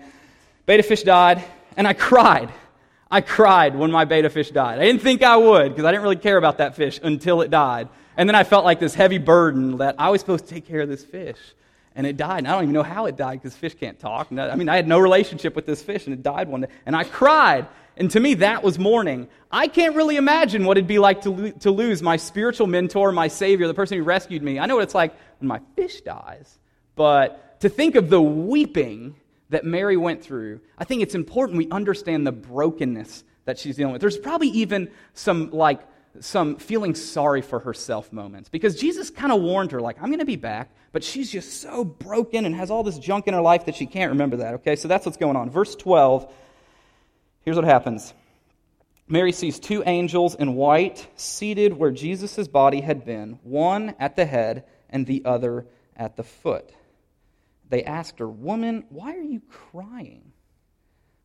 betta 0.65 0.83
fish 0.83 1.03
died, 1.03 1.43
and 1.75 1.87
I 1.87 1.93
cried. 1.93 2.51
I 3.09 3.21
cried 3.21 3.75
when 3.75 3.91
my 3.91 4.05
betta 4.05 4.29
fish 4.29 4.51
died. 4.51 4.79
I 4.79 4.85
didn't 4.85 5.01
think 5.01 5.23
I 5.23 5.37
would, 5.37 5.69
because 5.69 5.85
I 5.85 5.91
didn't 5.91 6.03
really 6.03 6.15
care 6.15 6.37
about 6.37 6.57
that 6.57 6.75
fish 6.75 6.99
until 7.01 7.41
it 7.41 7.51
died. 7.51 7.89
And 8.17 8.27
then 8.27 8.35
I 8.35 8.43
felt 8.43 8.65
like 8.65 8.79
this 8.79 8.95
heavy 8.95 9.17
burden 9.17 9.77
that 9.77 9.95
I 9.99 10.09
was 10.09 10.21
supposed 10.21 10.47
to 10.47 10.53
take 10.53 10.67
care 10.67 10.81
of 10.81 10.89
this 10.89 11.03
fish. 11.03 11.37
And 11.95 12.05
it 12.05 12.17
died. 12.17 12.39
And 12.39 12.47
I 12.47 12.51
don't 12.51 12.63
even 12.63 12.73
know 12.73 12.83
how 12.83 13.05
it 13.05 13.15
died 13.15 13.41
because 13.41 13.55
fish 13.55 13.73
can't 13.73 13.97
talk. 13.97 14.27
I 14.31 14.55
mean, 14.55 14.67
I 14.67 14.75
had 14.75 14.87
no 14.87 14.99
relationship 14.99 15.55
with 15.55 15.65
this 15.65 15.81
fish 15.81 16.05
and 16.05 16.13
it 16.13 16.23
died 16.23 16.49
one 16.49 16.61
day. 16.61 16.67
And 16.85 16.93
I 16.95 17.05
cried. 17.05 17.67
And 17.95 18.11
to 18.11 18.19
me, 18.19 18.33
that 18.35 18.63
was 18.63 18.77
mourning. 18.77 19.29
I 19.49 19.69
can't 19.69 19.95
really 19.95 20.17
imagine 20.17 20.65
what 20.65 20.77
it'd 20.77 20.87
be 20.87 20.99
like 20.99 21.21
to, 21.21 21.29
lo- 21.29 21.51
to 21.51 21.71
lose 21.71 22.01
my 22.01 22.17
spiritual 22.17 22.67
mentor, 22.67 23.13
my 23.13 23.29
savior, 23.29 23.67
the 23.67 23.73
person 23.73 23.97
who 23.97 24.03
rescued 24.03 24.43
me. 24.43 24.59
I 24.59 24.65
know 24.65 24.75
what 24.75 24.83
it's 24.83 24.95
like 24.95 25.15
when 25.39 25.47
my 25.47 25.61
fish 25.77 26.01
dies. 26.01 26.59
But 26.97 27.61
to 27.61 27.69
think 27.69 27.95
of 27.95 28.09
the 28.09 28.21
weeping 28.21 29.15
that 29.49 29.65
Mary 29.65 29.97
went 29.97 30.23
through, 30.23 30.61
I 30.77 30.83
think 30.83 31.01
it's 31.01 31.15
important 31.15 31.57
we 31.57 31.69
understand 31.69 32.25
the 32.25 32.31
brokenness 32.31 33.23
that 33.45 33.59
she's 33.59 33.75
dealing 33.75 33.93
with. 33.93 34.01
There's 34.01 34.17
probably 34.17 34.49
even 34.49 34.89
some 35.13 35.51
like 35.51 35.81
some 36.21 36.55
feeling 36.55 36.95
sorry 36.95 37.41
for 37.41 37.59
herself 37.59 38.11
moments 38.13 38.49
because 38.49 38.79
Jesus 38.79 39.09
kind 39.09 39.31
of 39.31 39.41
warned 39.41 39.71
her, 39.71 39.81
like, 39.81 39.97
I'm 39.97 40.07
going 40.07 40.19
to 40.19 40.25
be 40.25 40.35
back, 40.35 40.69
but 40.91 41.03
she's 41.03 41.29
just 41.29 41.61
so 41.61 41.83
broken 41.83 42.45
and 42.45 42.55
has 42.55 42.71
all 42.71 42.83
this 42.83 42.99
junk 42.99 43.27
in 43.27 43.33
her 43.33 43.41
life 43.41 43.65
that 43.65 43.75
she 43.75 43.85
can't 43.85 44.11
remember 44.11 44.37
that, 44.37 44.55
okay? 44.55 44.75
So 44.75 44.87
that's 44.87 45.05
what's 45.05 45.17
going 45.17 45.35
on. 45.35 45.49
Verse 45.49 45.75
12, 45.75 46.31
here's 47.43 47.55
what 47.55 47.65
happens 47.65 48.13
Mary 49.07 49.31
sees 49.31 49.59
two 49.59 49.83
angels 49.85 50.35
in 50.35 50.55
white 50.55 51.07
seated 51.15 51.73
where 51.73 51.91
Jesus' 51.91 52.47
body 52.47 52.81
had 52.81 53.05
been, 53.05 53.39
one 53.43 53.95
at 53.99 54.15
the 54.15 54.25
head 54.25 54.63
and 54.89 55.05
the 55.05 55.23
other 55.25 55.67
at 55.95 56.15
the 56.15 56.23
foot. 56.23 56.71
They 57.69 57.83
asked 57.83 58.19
her, 58.19 58.29
Woman, 58.29 58.85
why 58.89 59.15
are 59.15 59.21
you 59.21 59.41
crying? 59.49 60.31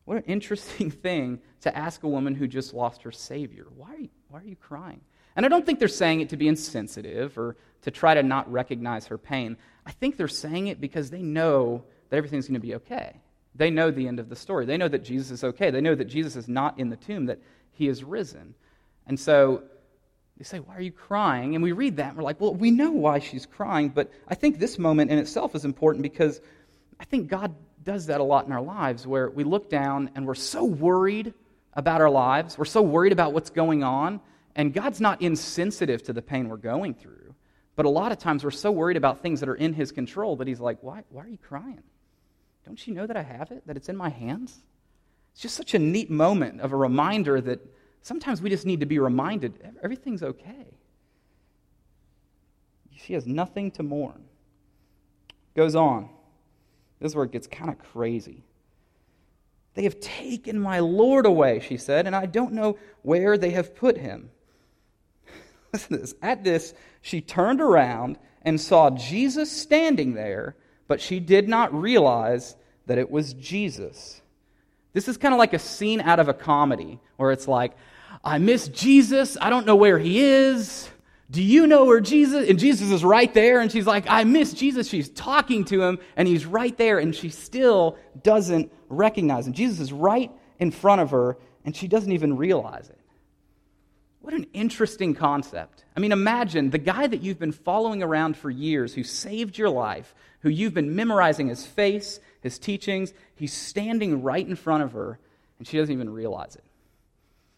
What 0.05 0.17
an 0.17 0.23
interesting 0.23 0.91
thing 1.05 1.39
to 1.61 1.75
ask 1.75 2.03
a 2.03 2.07
woman 2.07 2.35
who 2.35 2.47
just 2.47 2.73
lost 2.73 3.03
her 3.03 3.11
Savior. 3.11 3.67
Why 3.75 3.93
are 3.93 3.99
you, 3.99 4.09
why 4.29 4.39
are 4.39 4.45
you 4.45 4.55
crying? 4.55 5.01
And 5.35 5.45
I 5.45 5.49
don't 5.49 5.65
think 5.65 5.79
they're 5.79 5.87
saying 5.87 6.21
it 6.21 6.29
to 6.29 6.37
be 6.37 6.47
insensitive 6.47 7.37
or 7.37 7.55
to 7.83 7.91
try 7.91 8.13
to 8.13 8.23
not 8.23 8.51
recognize 8.51 9.07
her 9.07 9.17
pain. 9.17 9.57
I 9.85 9.91
think 9.91 10.17
they're 10.17 10.27
saying 10.27 10.67
it 10.67 10.81
because 10.81 11.09
they 11.09 11.21
know 11.21 11.83
that 12.09 12.17
everything's 12.17 12.47
going 12.47 12.59
to 12.59 12.67
be 12.67 12.75
okay. 12.75 13.21
They 13.55 13.69
know 13.69 13.91
the 13.91 14.07
end 14.07 14.19
of 14.19 14.29
the 14.29 14.35
story. 14.35 14.65
They 14.65 14.77
know 14.77 14.87
that 14.87 15.03
Jesus 15.03 15.31
is 15.31 15.43
okay. 15.43 15.71
They 15.71 15.81
know 15.81 15.95
that 15.95 16.05
Jesus 16.05 16.35
is 16.35 16.47
not 16.47 16.79
in 16.79 16.89
the 16.89 16.95
tomb, 16.95 17.25
that 17.27 17.39
he 17.71 17.87
is 17.87 18.03
risen. 18.03 18.55
And 19.07 19.19
so 19.19 19.63
they 20.41 20.45
say, 20.45 20.59
Why 20.59 20.75
are 20.75 20.81
you 20.81 20.91
crying? 20.91 21.53
And 21.53 21.63
we 21.63 21.71
read 21.71 21.97
that 21.97 22.09
and 22.09 22.17
we're 22.17 22.23
like, 22.23 22.41
Well, 22.41 22.55
we 22.55 22.71
know 22.71 22.89
why 22.89 23.19
she's 23.19 23.45
crying, 23.45 23.89
but 23.89 24.11
I 24.27 24.33
think 24.33 24.57
this 24.57 24.79
moment 24.79 25.11
in 25.11 25.19
itself 25.19 25.53
is 25.53 25.65
important 25.65 26.01
because 26.01 26.41
I 26.99 27.05
think 27.05 27.27
God 27.27 27.53
does 27.83 28.07
that 28.07 28.19
a 28.19 28.23
lot 28.23 28.47
in 28.47 28.51
our 28.51 28.61
lives 28.61 29.05
where 29.05 29.29
we 29.29 29.43
look 29.43 29.69
down 29.69 30.09
and 30.15 30.25
we're 30.25 30.33
so 30.33 30.63
worried 30.63 31.35
about 31.73 32.01
our 32.01 32.09
lives. 32.09 32.57
We're 32.57 32.65
so 32.65 32.81
worried 32.81 33.11
about 33.11 33.33
what's 33.33 33.51
going 33.51 33.83
on. 33.83 34.19
And 34.55 34.73
God's 34.73 34.99
not 34.99 35.21
insensitive 35.21 36.01
to 36.03 36.13
the 36.13 36.23
pain 36.23 36.49
we're 36.49 36.57
going 36.57 36.95
through. 36.95 37.35
But 37.75 37.85
a 37.85 37.89
lot 37.89 38.11
of 38.11 38.17
times 38.17 38.43
we're 38.43 38.49
so 38.49 38.71
worried 38.71 38.97
about 38.97 39.21
things 39.21 39.41
that 39.41 39.49
are 39.49 39.55
in 39.55 39.73
His 39.73 39.91
control 39.91 40.37
that 40.37 40.47
He's 40.47 40.59
like, 40.59 40.79
why, 40.81 41.03
why 41.09 41.23
are 41.23 41.29
you 41.29 41.37
crying? 41.37 41.83
Don't 42.65 42.87
you 42.87 42.95
know 42.95 43.05
that 43.05 43.15
I 43.15 43.21
have 43.21 43.51
it? 43.51 43.61
That 43.67 43.77
it's 43.77 43.89
in 43.89 43.95
my 43.95 44.09
hands? 44.09 44.59
It's 45.33 45.41
just 45.41 45.55
such 45.55 45.75
a 45.75 45.79
neat 45.79 46.09
moment 46.09 46.61
of 46.61 46.73
a 46.73 46.75
reminder 46.75 47.39
that 47.41 47.59
sometimes 48.01 48.41
we 48.41 48.49
just 48.49 48.65
need 48.65 48.79
to 48.79 48.85
be 48.85 48.99
reminded 48.99 49.53
everything's 49.81 50.23
okay. 50.23 50.67
She 52.95 53.13
has 53.13 53.25
nothing 53.25 53.71
to 53.71 53.83
mourn. 53.83 54.23
Goes 55.55 55.75
on. 55.75 56.09
This 56.99 57.11
is 57.11 57.15
where 57.15 57.25
it 57.25 57.31
gets 57.31 57.47
kind 57.47 57.69
of 57.69 57.79
crazy. 57.79 58.43
They 59.73 59.83
have 59.83 59.99
taken 59.99 60.59
my 60.59 60.79
Lord 60.79 61.25
away, 61.25 61.59
she 61.59 61.77
said, 61.77 62.05
and 62.05 62.15
I 62.15 62.25
don't 62.25 62.53
know 62.53 62.77
where 63.01 63.37
they 63.37 63.51
have 63.51 63.75
put 63.75 63.97
him. 63.97 64.29
Listen 65.73 65.95
to 65.95 65.97
this. 65.97 66.13
At 66.21 66.43
this, 66.43 66.73
she 67.01 67.21
turned 67.21 67.61
around 67.61 68.17
and 68.43 68.59
saw 68.59 68.89
Jesus 68.91 69.51
standing 69.51 70.13
there, 70.13 70.55
but 70.87 71.01
she 71.01 71.19
did 71.19 71.47
not 71.47 71.73
realize 71.73 72.55
that 72.85 72.97
it 72.97 73.09
was 73.09 73.33
Jesus. 73.33 74.20
This 74.93 75.07
is 75.07 75.17
kind 75.17 75.33
of 75.33 75.37
like 75.37 75.53
a 75.53 75.59
scene 75.59 76.01
out 76.01 76.19
of 76.19 76.27
a 76.27 76.33
comedy 76.33 76.99
where 77.17 77.31
it's 77.31 77.47
like, 77.47 77.73
I 78.23 78.37
miss 78.37 78.67
Jesus. 78.67 79.37
I 79.39 79.49
don't 79.49 79.65
know 79.65 79.75
where 79.75 79.97
he 79.97 80.21
is. 80.21 80.89
Do 81.29 81.41
you 81.41 81.65
know 81.65 81.85
where 81.85 82.01
Jesus? 82.01 82.49
And 82.49 82.59
Jesus 82.59 82.91
is 82.91 83.05
right 83.05 83.33
there, 83.33 83.61
and 83.61 83.71
she's 83.71 83.87
like, 83.87 84.03
I 84.09 84.25
miss 84.25 84.53
Jesus. 84.53 84.89
She's 84.89 85.07
talking 85.09 85.63
to 85.65 85.81
him, 85.81 85.99
and 86.17 86.27
he's 86.27 86.45
right 86.45 86.77
there, 86.77 86.99
and 86.99 87.15
she 87.15 87.29
still 87.29 87.97
doesn't 88.21 88.71
recognize 88.89 89.47
him. 89.47 89.53
Jesus 89.53 89.79
is 89.79 89.93
right 89.93 90.29
in 90.59 90.71
front 90.71 90.99
of 90.99 91.11
her, 91.11 91.37
and 91.63 91.73
she 91.73 91.87
doesn't 91.87 92.11
even 92.11 92.35
realize 92.35 92.89
it. 92.89 92.99
What 94.19 94.33
an 94.33 94.45
interesting 94.53 95.15
concept. 95.15 95.85
I 95.95 96.01
mean, 96.01 96.11
imagine 96.11 96.69
the 96.69 96.77
guy 96.77 97.07
that 97.07 97.23
you've 97.23 97.39
been 97.39 97.53
following 97.53 98.03
around 98.03 98.35
for 98.35 98.49
years, 98.49 98.93
who 98.93 99.03
saved 99.03 99.57
your 99.57 99.69
life, 99.69 100.13
who 100.41 100.49
you've 100.49 100.73
been 100.73 100.95
memorizing 100.95 101.47
his 101.47 101.65
face, 101.65 102.19
his 102.41 102.59
teachings, 102.59 103.13
he's 103.35 103.53
standing 103.53 104.23
right 104.23 104.45
in 104.45 104.55
front 104.55 104.83
of 104.83 104.93
her, 104.93 105.19
and 105.59 105.67
she 105.67 105.77
doesn't 105.77 105.93
even 105.93 106.09
realize 106.09 106.55
it. 106.55 106.63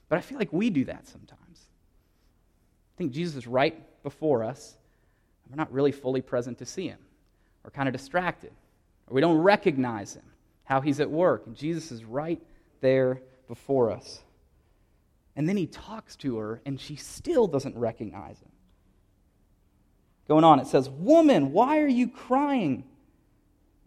But 0.10 0.18
I 0.18 0.22
feel 0.22 0.38
like 0.38 0.54
we 0.54 0.70
do 0.70 0.86
that 0.86 1.08
sometimes. 1.08 1.40
I 2.94 2.98
think 2.98 3.14
Jesus 3.14 3.36
is 3.36 3.48
right 3.48 3.82
before 4.04 4.44
us, 4.44 4.76
and 5.44 5.52
we're 5.52 5.62
not 5.62 5.72
really 5.72 5.92
fully 5.92 6.22
present 6.22 6.60
to 6.60 6.66
see 6.66 6.88
him. 6.88 7.00
We're 7.64 7.72
kind 7.72 7.88
of 7.88 7.94
distracted, 7.94 8.52
or 9.08 9.16
we 9.16 9.22
don't 9.22 9.38
recognize 9.38 10.14
him, 10.14 10.26
how 10.66 10.82
he's 10.82 11.00
at 11.00 11.10
work. 11.10 11.44
And 11.48 11.56
Jesus 11.56 11.92
is 11.92 12.04
right 12.04 12.42
there 12.82 13.22
before 13.48 13.90
us. 13.90 14.22
And 15.36 15.50
then 15.50 15.58
he 15.58 15.66
talks 15.66 16.16
to 16.18 16.38
her, 16.38 16.62
and 16.66 16.80
she 16.80 16.96
still 16.96 17.48
doesn't 17.48 17.76
recognize 17.76 18.40
him. 18.40 18.52
Going 20.28 20.44
on, 20.44 20.60
it 20.60 20.68
says, 20.68 20.90
Woman, 20.90 21.52
why 21.52 21.80
are 21.80 21.88
you 21.88 22.08
crying? 22.08 22.84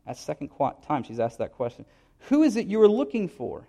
That's 0.06 0.20
second 0.20 0.50
time 0.86 1.02
she's 1.02 1.20
asked 1.20 1.38
that 1.38 1.52
question. 1.52 1.84
Who 2.28 2.42
is 2.42 2.56
it 2.56 2.66
you 2.66 2.80
are 2.80 2.88
looking 2.88 3.28
for? 3.28 3.68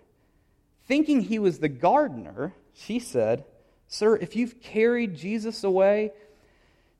Thinking 0.86 1.20
he 1.20 1.38
was 1.38 1.58
the 1.58 1.68
gardener, 1.68 2.54
she 2.72 2.98
said, 2.98 3.44
Sir, 3.88 4.16
if 4.16 4.36
you've 4.36 4.60
carried 4.60 5.16
Jesus 5.16 5.64
away, 5.64 6.12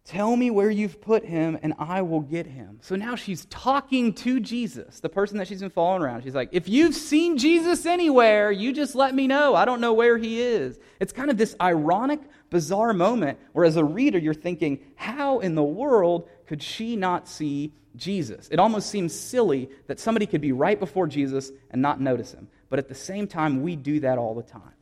tell 0.04 0.36
me 0.36 0.50
where 0.50 0.70
you've 0.70 1.00
put 1.00 1.24
him 1.24 1.58
and 1.62 1.74
I 1.78 2.02
will 2.02 2.20
get 2.20 2.46
him. 2.46 2.78
So 2.82 2.96
now 2.96 3.14
she's 3.14 3.44
talking 3.46 4.14
to 4.14 4.40
Jesus, 4.40 5.00
the 5.00 5.08
person 5.08 5.36
that 5.38 5.48
she's 5.48 5.60
been 5.60 5.70
following 5.70 6.02
around. 6.02 6.24
She's 6.24 6.34
like, 6.34 6.48
If 6.52 6.68
you've 6.68 6.94
seen 6.94 7.36
Jesus 7.36 7.86
anywhere, 7.86 8.50
you 8.50 8.72
just 8.72 8.94
let 8.94 9.14
me 9.14 9.26
know. 9.26 9.54
I 9.54 9.64
don't 9.64 9.80
know 9.80 9.92
where 9.92 10.16
he 10.16 10.40
is. 10.40 10.78
It's 10.98 11.12
kind 11.12 11.30
of 11.30 11.36
this 11.36 11.54
ironic, 11.60 12.20
bizarre 12.50 12.94
moment 12.94 13.38
where, 13.52 13.66
as 13.66 13.76
a 13.76 13.84
reader, 13.84 14.18
you're 14.18 14.34
thinking, 14.34 14.80
How 14.96 15.40
in 15.40 15.54
the 15.54 15.62
world 15.62 16.28
could 16.48 16.62
she 16.62 16.96
not 16.96 17.28
see 17.28 17.72
Jesus? 17.94 18.48
It 18.50 18.58
almost 18.58 18.90
seems 18.90 19.14
silly 19.14 19.68
that 19.86 20.00
somebody 20.00 20.26
could 20.26 20.40
be 20.40 20.52
right 20.52 20.80
before 20.80 21.06
Jesus 21.06 21.52
and 21.70 21.82
not 21.82 22.00
notice 22.00 22.32
him. 22.32 22.48
But 22.70 22.78
at 22.78 22.88
the 22.88 22.94
same 22.94 23.26
time, 23.26 23.62
we 23.62 23.76
do 23.76 24.00
that 24.00 24.18
all 24.18 24.34
the 24.34 24.42
time. 24.42 24.72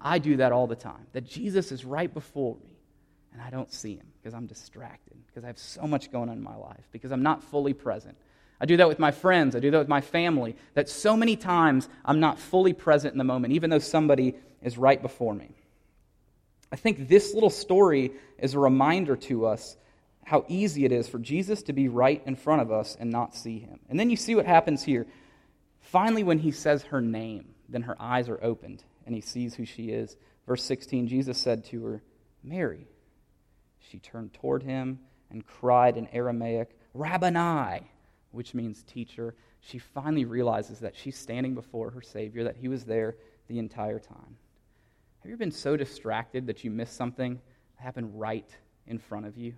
I 0.00 0.18
do 0.18 0.36
that 0.36 0.52
all 0.52 0.66
the 0.66 0.76
time. 0.76 1.06
That 1.12 1.26
Jesus 1.26 1.72
is 1.72 1.84
right 1.84 2.12
before 2.12 2.56
me 2.56 2.76
and 3.32 3.42
I 3.42 3.50
don't 3.50 3.72
see 3.72 3.96
him 3.96 4.06
because 4.20 4.34
I'm 4.34 4.46
distracted, 4.46 5.16
because 5.26 5.42
I 5.42 5.48
have 5.48 5.58
so 5.58 5.82
much 5.82 6.12
going 6.12 6.28
on 6.28 6.36
in 6.36 6.42
my 6.42 6.54
life, 6.54 6.84
because 6.92 7.10
I'm 7.10 7.22
not 7.22 7.42
fully 7.42 7.72
present. 7.72 8.16
I 8.60 8.66
do 8.66 8.76
that 8.76 8.86
with 8.86 9.00
my 9.00 9.10
friends, 9.10 9.56
I 9.56 9.58
do 9.58 9.72
that 9.72 9.78
with 9.78 9.88
my 9.88 10.00
family, 10.00 10.54
that 10.74 10.88
so 10.88 11.16
many 11.16 11.34
times 11.34 11.88
I'm 12.04 12.20
not 12.20 12.38
fully 12.38 12.72
present 12.72 13.12
in 13.12 13.18
the 13.18 13.24
moment, 13.24 13.54
even 13.54 13.70
though 13.70 13.80
somebody 13.80 14.34
is 14.62 14.78
right 14.78 15.02
before 15.02 15.34
me. 15.34 15.50
I 16.70 16.76
think 16.76 17.08
this 17.08 17.34
little 17.34 17.50
story 17.50 18.12
is 18.38 18.54
a 18.54 18.60
reminder 18.60 19.16
to 19.16 19.46
us 19.46 19.76
how 20.24 20.44
easy 20.48 20.84
it 20.84 20.92
is 20.92 21.08
for 21.08 21.18
Jesus 21.18 21.62
to 21.64 21.72
be 21.72 21.88
right 21.88 22.22
in 22.26 22.36
front 22.36 22.62
of 22.62 22.70
us 22.70 22.96
and 22.98 23.10
not 23.10 23.34
see 23.34 23.58
him. 23.58 23.80
And 23.88 23.98
then 23.98 24.10
you 24.10 24.16
see 24.16 24.34
what 24.34 24.46
happens 24.46 24.82
here. 24.82 25.06
Finally, 25.80 26.22
when 26.22 26.38
he 26.38 26.52
says 26.52 26.84
her 26.84 27.00
name, 27.00 27.54
then 27.68 27.82
her 27.82 27.96
eyes 28.00 28.28
are 28.28 28.42
opened 28.42 28.84
and 29.04 29.14
he 29.14 29.20
sees 29.20 29.54
who 29.54 29.64
she 29.64 29.90
is. 29.90 30.16
Verse 30.46 30.62
16 30.62 31.08
Jesus 31.08 31.38
said 31.38 31.64
to 31.66 31.84
her, 31.84 32.02
Mary. 32.42 32.86
She 33.80 33.98
turned 33.98 34.32
toward 34.32 34.62
him 34.62 35.00
and 35.30 35.46
cried 35.46 35.96
in 35.96 36.08
Aramaic, 36.08 36.76
Rabboni, 36.94 37.80
which 38.30 38.54
means 38.54 38.82
teacher. 38.82 39.34
She 39.60 39.78
finally 39.78 40.24
realizes 40.24 40.80
that 40.80 40.96
she's 40.96 41.16
standing 41.16 41.54
before 41.54 41.90
her 41.90 42.00
Savior, 42.00 42.44
that 42.44 42.56
he 42.56 42.68
was 42.68 42.84
there 42.84 43.16
the 43.48 43.58
entire 43.58 43.98
time. 43.98 44.36
Have 45.20 45.30
you 45.30 45.36
been 45.36 45.52
so 45.52 45.76
distracted 45.76 46.46
that 46.46 46.64
you 46.64 46.70
missed 46.70 46.96
something 46.96 47.34
that 47.76 47.82
happened 47.82 48.18
right 48.18 48.48
in 48.86 48.98
front 48.98 49.26
of 49.26 49.36
you? 49.36 49.54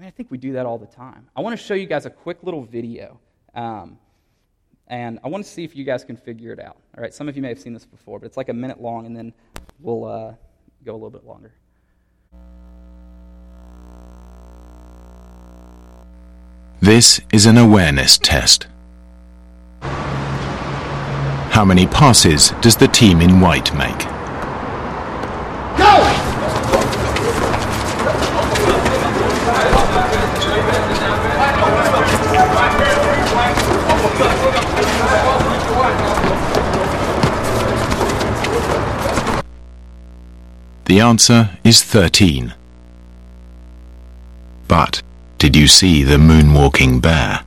I 0.00 0.02
mean, 0.02 0.08
I 0.08 0.12
think 0.12 0.30
we 0.30 0.38
do 0.38 0.54
that 0.54 0.64
all 0.64 0.78
the 0.78 0.86
time. 0.86 1.28
I 1.36 1.42
want 1.42 1.58
to 1.58 1.62
show 1.62 1.74
you 1.74 1.84
guys 1.84 2.06
a 2.06 2.10
quick 2.10 2.42
little 2.42 2.64
video. 2.64 3.20
Um, 3.54 3.98
and 4.86 5.18
I 5.22 5.28
want 5.28 5.44
to 5.44 5.50
see 5.50 5.62
if 5.62 5.76
you 5.76 5.84
guys 5.84 6.04
can 6.04 6.16
figure 6.16 6.54
it 6.54 6.58
out. 6.58 6.78
All 6.96 7.02
right, 7.02 7.12
some 7.12 7.28
of 7.28 7.36
you 7.36 7.42
may 7.42 7.48
have 7.48 7.60
seen 7.60 7.74
this 7.74 7.84
before, 7.84 8.18
but 8.18 8.24
it's 8.24 8.38
like 8.38 8.48
a 8.48 8.54
minute 8.54 8.80
long, 8.80 9.04
and 9.04 9.14
then 9.14 9.34
we'll 9.78 10.06
uh, 10.06 10.32
go 10.86 10.92
a 10.92 10.94
little 10.94 11.10
bit 11.10 11.26
longer. 11.26 11.52
This 16.80 17.20
is 17.30 17.44
an 17.44 17.58
awareness 17.58 18.16
test. 18.16 18.68
How 19.82 21.66
many 21.66 21.86
passes 21.86 22.52
does 22.62 22.78
the 22.78 22.88
team 22.88 23.20
in 23.20 23.38
white 23.38 23.74
make? 23.76 24.19
The 40.90 41.00
answer 41.00 41.50
is 41.62 41.84
13. 41.84 42.52
But 44.66 45.02
did 45.38 45.54
you 45.54 45.68
see 45.68 46.02
the 46.02 46.16
moonwalking 46.16 47.00
bear? 47.00 47.44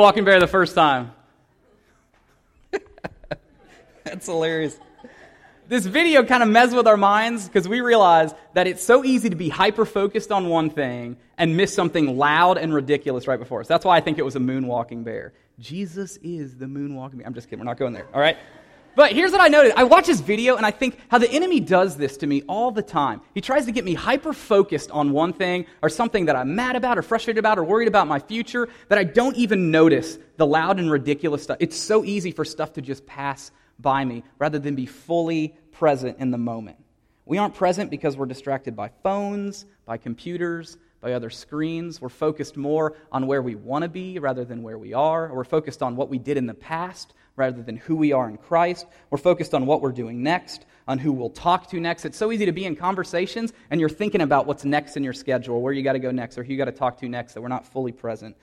The 0.00 0.06
moonwalking 0.06 0.24
bear 0.24 0.40
the 0.40 0.46
first 0.46 0.74
time. 0.74 1.12
That's 4.04 4.24
hilarious. 4.24 4.78
This 5.68 5.84
video 5.84 6.24
kind 6.24 6.42
of 6.42 6.48
messes 6.48 6.74
with 6.74 6.88
our 6.88 6.96
minds 6.96 7.46
because 7.46 7.68
we 7.68 7.82
realize 7.82 8.32
that 8.54 8.66
it's 8.66 8.82
so 8.82 9.04
easy 9.04 9.28
to 9.28 9.36
be 9.36 9.50
hyper 9.50 9.84
focused 9.84 10.32
on 10.32 10.48
one 10.48 10.70
thing 10.70 11.18
and 11.36 11.54
miss 11.54 11.74
something 11.74 12.16
loud 12.16 12.56
and 12.56 12.72
ridiculous 12.72 13.28
right 13.28 13.38
before 13.38 13.60
us. 13.60 13.68
That's 13.68 13.84
why 13.84 13.98
I 13.98 14.00
think 14.00 14.18
it 14.18 14.24
was 14.24 14.36
a 14.36 14.40
moonwalking 14.40 15.04
bear. 15.04 15.34
Jesus 15.58 16.16
is 16.22 16.56
the 16.56 16.64
moonwalking 16.64 17.18
bear. 17.18 17.26
I'm 17.26 17.34
just 17.34 17.48
kidding. 17.48 17.58
We're 17.58 17.66
not 17.70 17.76
going 17.76 17.92
there. 17.92 18.06
All 18.14 18.20
right? 18.20 18.38
But 18.96 19.12
here's 19.12 19.32
what 19.32 19.40
I 19.40 19.48
noticed. 19.48 19.76
I 19.76 19.84
watch 19.84 20.06
this 20.06 20.20
video 20.20 20.56
and 20.56 20.66
I 20.66 20.70
think 20.70 20.98
how 21.08 21.18
the 21.18 21.30
enemy 21.30 21.60
does 21.60 21.96
this 21.96 22.16
to 22.18 22.26
me 22.26 22.42
all 22.48 22.70
the 22.70 22.82
time. 22.82 23.20
He 23.34 23.40
tries 23.40 23.66
to 23.66 23.72
get 23.72 23.84
me 23.84 23.94
hyper 23.94 24.32
focused 24.32 24.90
on 24.90 25.12
one 25.12 25.32
thing 25.32 25.66
or 25.82 25.88
something 25.88 26.26
that 26.26 26.36
I'm 26.36 26.54
mad 26.54 26.76
about 26.76 26.98
or 26.98 27.02
frustrated 27.02 27.38
about 27.38 27.58
or 27.58 27.64
worried 27.64 27.88
about 27.88 28.08
my 28.08 28.18
future 28.18 28.68
that 28.88 28.98
I 28.98 29.04
don't 29.04 29.36
even 29.36 29.70
notice 29.70 30.18
the 30.36 30.46
loud 30.46 30.78
and 30.78 30.90
ridiculous 30.90 31.42
stuff. 31.42 31.58
It's 31.60 31.76
so 31.76 32.04
easy 32.04 32.32
for 32.32 32.44
stuff 32.44 32.72
to 32.74 32.82
just 32.82 33.06
pass 33.06 33.52
by 33.78 34.04
me 34.04 34.24
rather 34.38 34.58
than 34.58 34.74
be 34.74 34.86
fully 34.86 35.54
present 35.72 36.18
in 36.18 36.30
the 36.30 36.38
moment. 36.38 36.76
We 37.24 37.38
aren't 37.38 37.54
present 37.54 37.90
because 37.90 38.16
we're 38.16 38.26
distracted 38.26 38.74
by 38.74 38.90
phones, 39.02 39.66
by 39.86 39.98
computers, 39.98 40.76
by 41.00 41.12
other 41.12 41.30
screens. 41.30 42.00
We're 42.00 42.08
focused 42.08 42.56
more 42.56 42.94
on 43.10 43.26
where 43.26 43.42
we 43.42 43.54
want 43.54 43.82
to 43.82 43.88
be 43.88 44.18
rather 44.18 44.44
than 44.44 44.62
where 44.62 44.78
we 44.78 44.92
are. 44.92 45.28
Or 45.28 45.36
we're 45.36 45.44
focused 45.44 45.82
on 45.82 45.96
what 45.96 46.08
we 46.08 46.18
did 46.18 46.36
in 46.36 46.46
the 46.46 46.54
past 46.54 47.14
rather 47.36 47.62
than 47.62 47.76
who 47.76 47.96
we 47.96 48.12
are 48.12 48.28
in 48.28 48.36
Christ. 48.36 48.86
We're 49.08 49.18
focused 49.18 49.54
on 49.54 49.66
what 49.66 49.80
we're 49.80 49.92
doing 49.92 50.22
next, 50.22 50.66
on 50.86 50.98
who 50.98 51.12
we'll 51.12 51.30
talk 51.30 51.70
to 51.70 51.80
next. 51.80 52.04
It's 52.04 52.18
so 52.18 52.30
easy 52.32 52.46
to 52.46 52.52
be 52.52 52.64
in 52.64 52.76
conversations 52.76 53.52
and 53.70 53.80
you're 53.80 53.88
thinking 53.88 54.20
about 54.20 54.46
what's 54.46 54.64
next 54.64 54.96
in 54.96 55.04
your 55.04 55.12
schedule, 55.14 55.62
where 55.62 55.72
you 55.72 55.82
got 55.82 55.94
to 55.94 55.98
go 55.98 56.10
next, 56.10 56.36
or 56.36 56.44
who 56.44 56.52
you 56.52 56.58
got 56.58 56.66
to 56.66 56.72
talk 56.72 56.98
to 56.98 57.08
next, 57.08 57.34
that 57.34 57.40
we're 57.40 57.48
not 57.48 57.66
fully 57.66 57.92
present. 57.92 58.36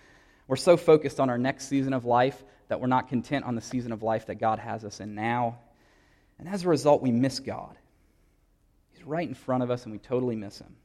We're 0.47 0.55
so 0.55 0.77
focused 0.77 1.19
on 1.19 1.29
our 1.29 1.37
next 1.37 1.67
season 1.67 1.93
of 1.93 2.05
life 2.05 2.43
that 2.69 2.81
we're 2.81 2.87
not 2.87 3.07
content 3.07 3.45
on 3.45 3.55
the 3.55 3.61
season 3.61 3.91
of 3.91 4.01
life 4.01 4.25
that 4.27 4.35
God 4.35 4.59
has 4.59 4.83
us 4.83 4.99
in 4.99 5.13
now. 5.13 5.59
And 6.39 6.47
as 6.47 6.63
a 6.63 6.69
result, 6.69 7.01
we 7.01 7.11
miss 7.11 7.39
God. 7.39 7.75
He's 8.93 9.03
right 9.03 9.27
in 9.27 9.35
front 9.35 9.63
of 9.63 9.71
us 9.71 9.83
and 9.83 9.91
we 9.91 9.99
totally 9.99 10.35
miss 10.35 10.59
him. 10.59 10.75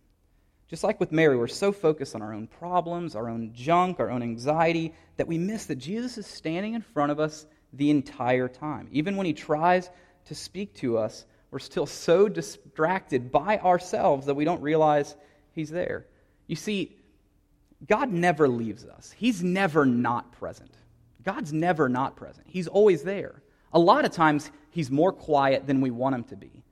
Just 0.73 0.85
like 0.85 0.99
with 1.01 1.13
Mary, 1.13 1.37
we're 1.37 1.49
so 1.49 1.71
focused 1.71 2.15
on 2.15 2.23
our 2.23 2.33
own 2.33 2.47
problems, 2.47 3.15
our 3.15 3.29
own 3.29 3.53
junk, 3.53 4.01
our 4.01 4.11
own 4.11 4.23
anxiety, 4.23 4.95
that 5.19 5.29
we 5.29 5.37
miss 5.37 5.67
that 5.67 5.77
Jesus 5.77 6.17
is 6.17 6.27
standing 6.27 6.73
in 6.73 6.81
front 6.81 7.13
of 7.13 7.21
us 7.21 7.45
the 7.75 7.91
entire 7.91 8.49
time. 8.49 8.89
Even 8.91 9.17
when 9.17 9.27
he 9.27 9.35
tries 9.35 9.91
to 10.25 10.35
speak 10.35 10.73
to 10.77 10.97
us, 10.97 11.27
we're 11.51 11.59
still 11.59 11.85
so 11.85 12.27
distracted 12.27 13.31
by 13.31 13.59
ourselves 13.59 14.25
that 14.25 14.33
we 14.33 14.47
don't 14.47 14.63
realize 14.63 15.15
he's 15.53 15.69
there. 15.69 16.07
You 16.47 16.57
see, 16.57 16.97
God 17.87 18.11
never 18.11 18.49
leaves 18.49 18.87
us, 18.87 19.13
He's 19.15 19.45
never 19.45 19.85
not 19.85 20.33
present. 20.33 20.73
God's 21.23 21.53
never 21.53 21.91
not 21.91 22.17
present, 22.17 22.47
He's 22.49 22.67
always 22.67 23.03
there. 23.03 23.43
A 23.75 23.79
lot 23.79 24.07
of 24.07 24.11
times, 24.11 24.51
He's 24.71 24.91
more 24.91 25.13
quiet 25.13 25.67
than 25.67 25.83
we 25.83 25.91
want 25.91 26.15
Him 26.15 26.25
to 26.25 26.37
be. 26.37 26.65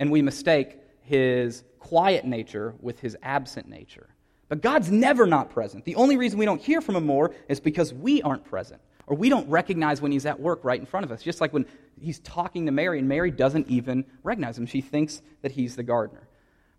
And 0.00 0.10
we 0.10 0.22
mistake 0.22 0.78
His 1.06 1.64
quiet 1.78 2.24
nature 2.24 2.74
with 2.80 3.00
His 3.00 3.16
absent 3.22 3.68
nature. 3.68 4.08
But 4.48 4.62
God's 4.62 4.90
never 4.90 5.26
not 5.26 5.50
present. 5.50 5.84
The 5.84 5.96
only 5.96 6.16
reason 6.16 6.38
we 6.38 6.44
don't 6.44 6.60
hear 6.60 6.80
from 6.80 6.96
Him 6.96 7.06
more 7.06 7.34
is 7.48 7.60
because 7.60 7.92
we 7.92 8.22
aren't 8.22 8.44
present, 8.44 8.80
or 9.06 9.16
we 9.16 9.28
don't 9.28 9.48
recognize 9.48 10.00
when 10.00 10.12
He's 10.12 10.26
at 10.26 10.38
work 10.38 10.64
right 10.64 10.78
in 10.78 10.86
front 10.86 11.04
of 11.04 11.12
us. 11.12 11.22
Just 11.22 11.40
like 11.40 11.52
when 11.52 11.66
He's 12.00 12.18
talking 12.20 12.66
to 12.66 12.72
Mary, 12.72 12.98
and 12.98 13.08
Mary 13.08 13.30
doesn't 13.30 13.68
even 13.68 14.04
recognize 14.22 14.58
Him. 14.58 14.66
She 14.66 14.80
thinks 14.80 15.22
that 15.42 15.52
He's 15.52 15.76
the 15.76 15.82
gardener. 15.82 16.28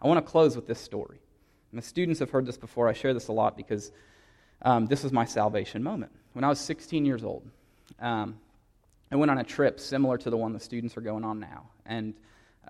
I 0.01 0.07
want 0.07 0.23
to 0.23 0.29
close 0.29 0.55
with 0.55 0.67
this 0.67 0.79
story. 0.79 1.19
My 1.71 1.81
students 1.81 2.19
have 2.19 2.29
heard 2.29 2.45
this 2.45 2.57
before. 2.57 2.87
I 2.87 2.93
share 2.93 3.13
this 3.13 3.27
a 3.27 3.33
lot 3.33 3.57
because 3.57 3.91
um, 4.61 4.87
this 4.87 5.03
was 5.03 5.11
my 5.11 5.25
salvation 5.25 5.83
moment. 5.83 6.11
When 6.33 6.43
I 6.43 6.49
was 6.49 6.59
16 6.59 7.05
years 7.05 7.23
old, 7.23 7.49
um, 7.99 8.37
I 9.11 9.15
went 9.15 9.31
on 9.31 9.37
a 9.37 9.43
trip 9.43 9.79
similar 9.79 10.17
to 10.17 10.29
the 10.29 10.37
one 10.37 10.53
the 10.53 10.59
students 10.59 10.97
are 10.97 11.01
going 11.01 11.23
on 11.23 11.39
now. 11.39 11.69
And 11.85 12.13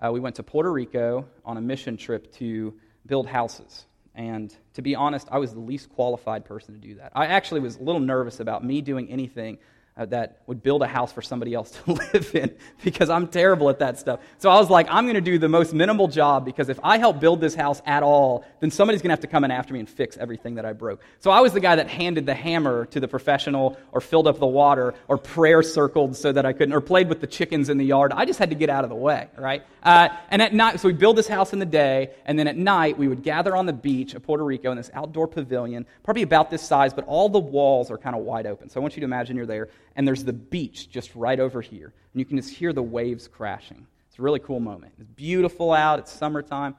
uh, 0.04 0.10
we 0.12 0.20
went 0.20 0.36
to 0.36 0.42
Puerto 0.42 0.72
Rico 0.72 1.26
on 1.44 1.56
a 1.56 1.60
mission 1.60 1.96
trip 1.96 2.32
to 2.34 2.74
build 3.06 3.26
houses. 3.26 3.86
And 4.14 4.54
to 4.74 4.82
be 4.82 4.94
honest, 4.94 5.28
I 5.30 5.38
was 5.38 5.52
the 5.54 5.60
least 5.60 5.90
qualified 5.90 6.44
person 6.44 6.74
to 6.74 6.80
do 6.80 6.96
that. 6.96 7.12
I 7.14 7.26
actually 7.26 7.60
was 7.60 7.76
a 7.76 7.82
little 7.82 8.00
nervous 8.00 8.40
about 8.40 8.64
me 8.64 8.80
doing 8.80 9.08
anything 9.10 9.58
that 10.06 10.42
would 10.46 10.62
build 10.62 10.82
a 10.82 10.86
house 10.86 11.12
for 11.12 11.22
somebody 11.22 11.54
else 11.54 11.70
to 11.70 11.92
live 12.12 12.34
in 12.34 12.54
because 12.82 13.10
I'm 13.10 13.28
terrible 13.28 13.68
at 13.68 13.78
that 13.80 13.98
stuff. 13.98 14.20
So 14.38 14.50
I 14.50 14.58
was 14.58 14.70
like, 14.70 14.86
I'm 14.90 15.04
going 15.04 15.14
to 15.14 15.20
do 15.20 15.38
the 15.38 15.48
most 15.48 15.74
minimal 15.74 16.08
job 16.08 16.44
because 16.44 16.68
if 16.68 16.78
I 16.82 16.98
help 16.98 17.20
build 17.20 17.40
this 17.40 17.54
house 17.54 17.82
at 17.86 18.02
all, 18.02 18.44
then 18.60 18.70
somebody's 18.70 19.02
going 19.02 19.08
to 19.08 19.14
have 19.14 19.20
to 19.20 19.26
come 19.26 19.44
in 19.44 19.50
after 19.50 19.74
me 19.74 19.80
and 19.80 19.88
fix 19.88 20.16
everything 20.16 20.54
that 20.54 20.64
I 20.64 20.72
broke. 20.72 21.02
So 21.18 21.30
I 21.30 21.40
was 21.40 21.52
the 21.52 21.60
guy 21.60 21.76
that 21.76 21.88
handed 21.88 22.26
the 22.26 22.34
hammer 22.34 22.86
to 22.86 23.00
the 23.00 23.08
professional 23.08 23.76
or 23.92 24.00
filled 24.00 24.26
up 24.26 24.38
the 24.38 24.46
water 24.46 24.94
or 25.08 25.18
prayer 25.18 25.62
circled 25.62 26.16
so 26.16 26.32
that 26.32 26.46
I 26.46 26.52
couldn't, 26.52 26.74
or 26.74 26.80
played 26.80 27.08
with 27.08 27.20
the 27.20 27.26
chickens 27.26 27.68
in 27.68 27.78
the 27.78 27.84
yard. 27.84 28.12
I 28.14 28.24
just 28.24 28.38
had 28.38 28.50
to 28.50 28.56
get 28.56 28.70
out 28.70 28.84
of 28.84 28.90
the 28.90 28.96
way, 28.96 29.28
right? 29.36 29.64
Uh, 29.82 30.08
and 30.30 30.42
at 30.42 30.54
night, 30.54 30.80
so 30.80 30.88
we 30.88 30.94
build 30.94 31.16
this 31.16 31.28
house 31.28 31.52
in 31.52 31.58
the 31.58 31.66
day, 31.66 32.10
and 32.26 32.38
then 32.38 32.46
at 32.46 32.56
night 32.56 32.98
we 32.98 33.08
would 33.08 33.22
gather 33.22 33.56
on 33.56 33.66
the 33.66 33.72
beach 33.72 34.14
of 34.14 34.22
Puerto 34.22 34.44
Rico 34.44 34.70
in 34.70 34.76
this 34.76 34.90
outdoor 34.94 35.26
pavilion, 35.26 35.86
probably 36.02 36.22
about 36.22 36.50
this 36.50 36.62
size, 36.62 36.92
but 36.94 37.04
all 37.06 37.28
the 37.28 37.38
walls 37.38 37.90
are 37.90 37.98
kind 37.98 38.14
of 38.14 38.22
wide 38.22 38.46
open. 38.46 38.68
So 38.68 38.80
I 38.80 38.82
want 38.82 38.96
you 38.96 39.00
to 39.00 39.04
imagine 39.04 39.36
you're 39.36 39.46
there 39.46 39.68
and 39.98 40.06
there's 40.06 40.24
the 40.24 40.32
beach 40.32 40.88
just 40.88 41.12
right 41.16 41.40
over 41.40 41.60
here. 41.60 41.92
And 42.12 42.20
you 42.20 42.24
can 42.24 42.36
just 42.36 42.50
hear 42.50 42.72
the 42.72 42.82
waves 42.82 43.26
crashing. 43.26 43.84
It's 44.08 44.18
a 44.18 44.22
really 44.22 44.38
cool 44.38 44.60
moment. 44.60 44.92
It's 44.96 45.10
beautiful 45.16 45.72
out, 45.72 45.98
it's 45.98 46.12
summertime. 46.12 46.76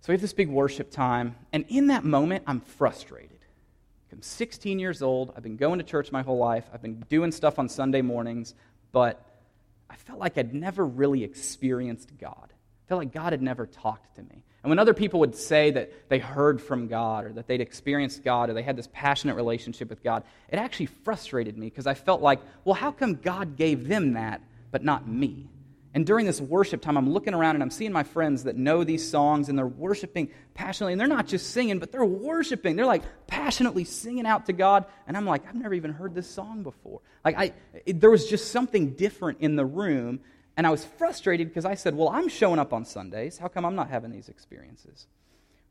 So 0.00 0.06
we 0.08 0.14
have 0.14 0.22
this 0.22 0.32
big 0.32 0.48
worship 0.48 0.90
time, 0.90 1.36
and 1.52 1.66
in 1.68 1.88
that 1.88 2.02
moment, 2.02 2.44
I'm 2.46 2.60
frustrated. 2.60 3.36
I'm 4.10 4.22
16 4.22 4.78
years 4.78 5.02
old. 5.02 5.32
I've 5.36 5.42
been 5.42 5.56
going 5.56 5.78
to 5.78 5.84
church 5.84 6.10
my 6.10 6.22
whole 6.22 6.38
life. 6.38 6.64
I've 6.72 6.82
been 6.82 7.04
doing 7.08 7.30
stuff 7.30 7.58
on 7.58 7.68
Sunday 7.68 8.00
mornings, 8.00 8.54
but 8.90 9.24
I 9.88 9.96
felt 9.96 10.18
like 10.18 10.36
I'd 10.38 10.54
never 10.54 10.84
really 10.84 11.22
experienced 11.22 12.18
God. 12.18 12.49
I 12.90 12.92
felt 12.92 13.02
like 13.02 13.12
God 13.12 13.32
had 13.32 13.40
never 13.40 13.66
talked 13.66 14.16
to 14.16 14.22
me. 14.22 14.42
And 14.64 14.68
when 14.68 14.80
other 14.80 14.94
people 14.94 15.20
would 15.20 15.36
say 15.36 15.70
that 15.70 16.08
they 16.08 16.18
heard 16.18 16.60
from 16.60 16.88
God 16.88 17.24
or 17.24 17.32
that 17.34 17.46
they'd 17.46 17.60
experienced 17.60 18.24
God 18.24 18.50
or 18.50 18.52
they 18.52 18.64
had 18.64 18.74
this 18.74 18.88
passionate 18.92 19.36
relationship 19.36 19.88
with 19.88 20.02
God, 20.02 20.24
it 20.48 20.56
actually 20.56 20.86
frustrated 20.86 21.56
me 21.56 21.66
because 21.66 21.86
I 21.86 21.94
felt 21.94 22.20
like, 22.20 22.40
well, 22.64 22.74
how 22.74 22.90
come 22.90 23.14
God 23.14 23.54
gave 23.54 23.86
them 23.86 24.14
that 24.14 24.40
but 24.72 24.82
not 24.82 25.06
me? 25.06 25.48
And 25.94 26.04
during 26.04 26.26
this 26.26 26.40
worship 26.40 26.82
time, 26.82 26.96
I'm 26.96 27.12
looking 27.12 27.32
around 27.32 27.54
and 27.54 27.62
I'm 27.62 27.70
seeing 27.70 27.92
my 27.92 28.02
friends 28.02 28.42
that 28.42 28.56
know 28.56 28.82
these 28.82 29.08
songs 29.08 29.48
and 29.48 29.56
they're 29.56 29.68
worshiping 29.68 30.28
passionately. 30.54 30.94
And 30.94 31.00
they're 31.00 31.06
not 31.06 31.28
just 31.28 31.50
singing, 31.50 31.78
but 31.78 31.92
they're 31.92 32.04
worshiping. 32.04 32.74
They're 32.74 32.86
like 32.86 33.04
passionately 33.28 33.84
singing 33.84 34.26
out 34.26 34.46
to 34.46 34.52
God. 34.52 34.84
And 35.06 35.16
I'm 35.16 35.26
like, 35.26 35.46
I've 35.46 35.54
never 35.54 35.74
even 35.74 35.92
heard 35.92 36.12
this 36.12 36.28
song 36.28 36.64
before. 36.64 37.02
Like, 37.24 37.38
I, 37.38 37.52
it, 37.86 38.00
there 38.00 38.10
was 38.10 38.28
just 38.28 38.50
something 38.50 38.94
different 38.94 39.42
in 39.42 39.54
the 39.54 39.64
room. 39.64 40.20
And 40.60 40.66
I 40.66 40.70
was 40.70 40.84
frustrated 40.84 41.48
because 41.48 41.64
I 41.64 41.74
said, 41.74 41.94
Well, 41.94 42.10
I'm 42.10 42.28
showing 42.28 42.58
up 42.58 42.74
on 42.74 42.84
Sundays. 42.84 43.38
How 43.38 43.48
come 43.48 43.64
I'm 43.64 43.76
not 43.76 43.88
having 43.88 44.10
these 44.10 44.28
experiences? 44.28 45.06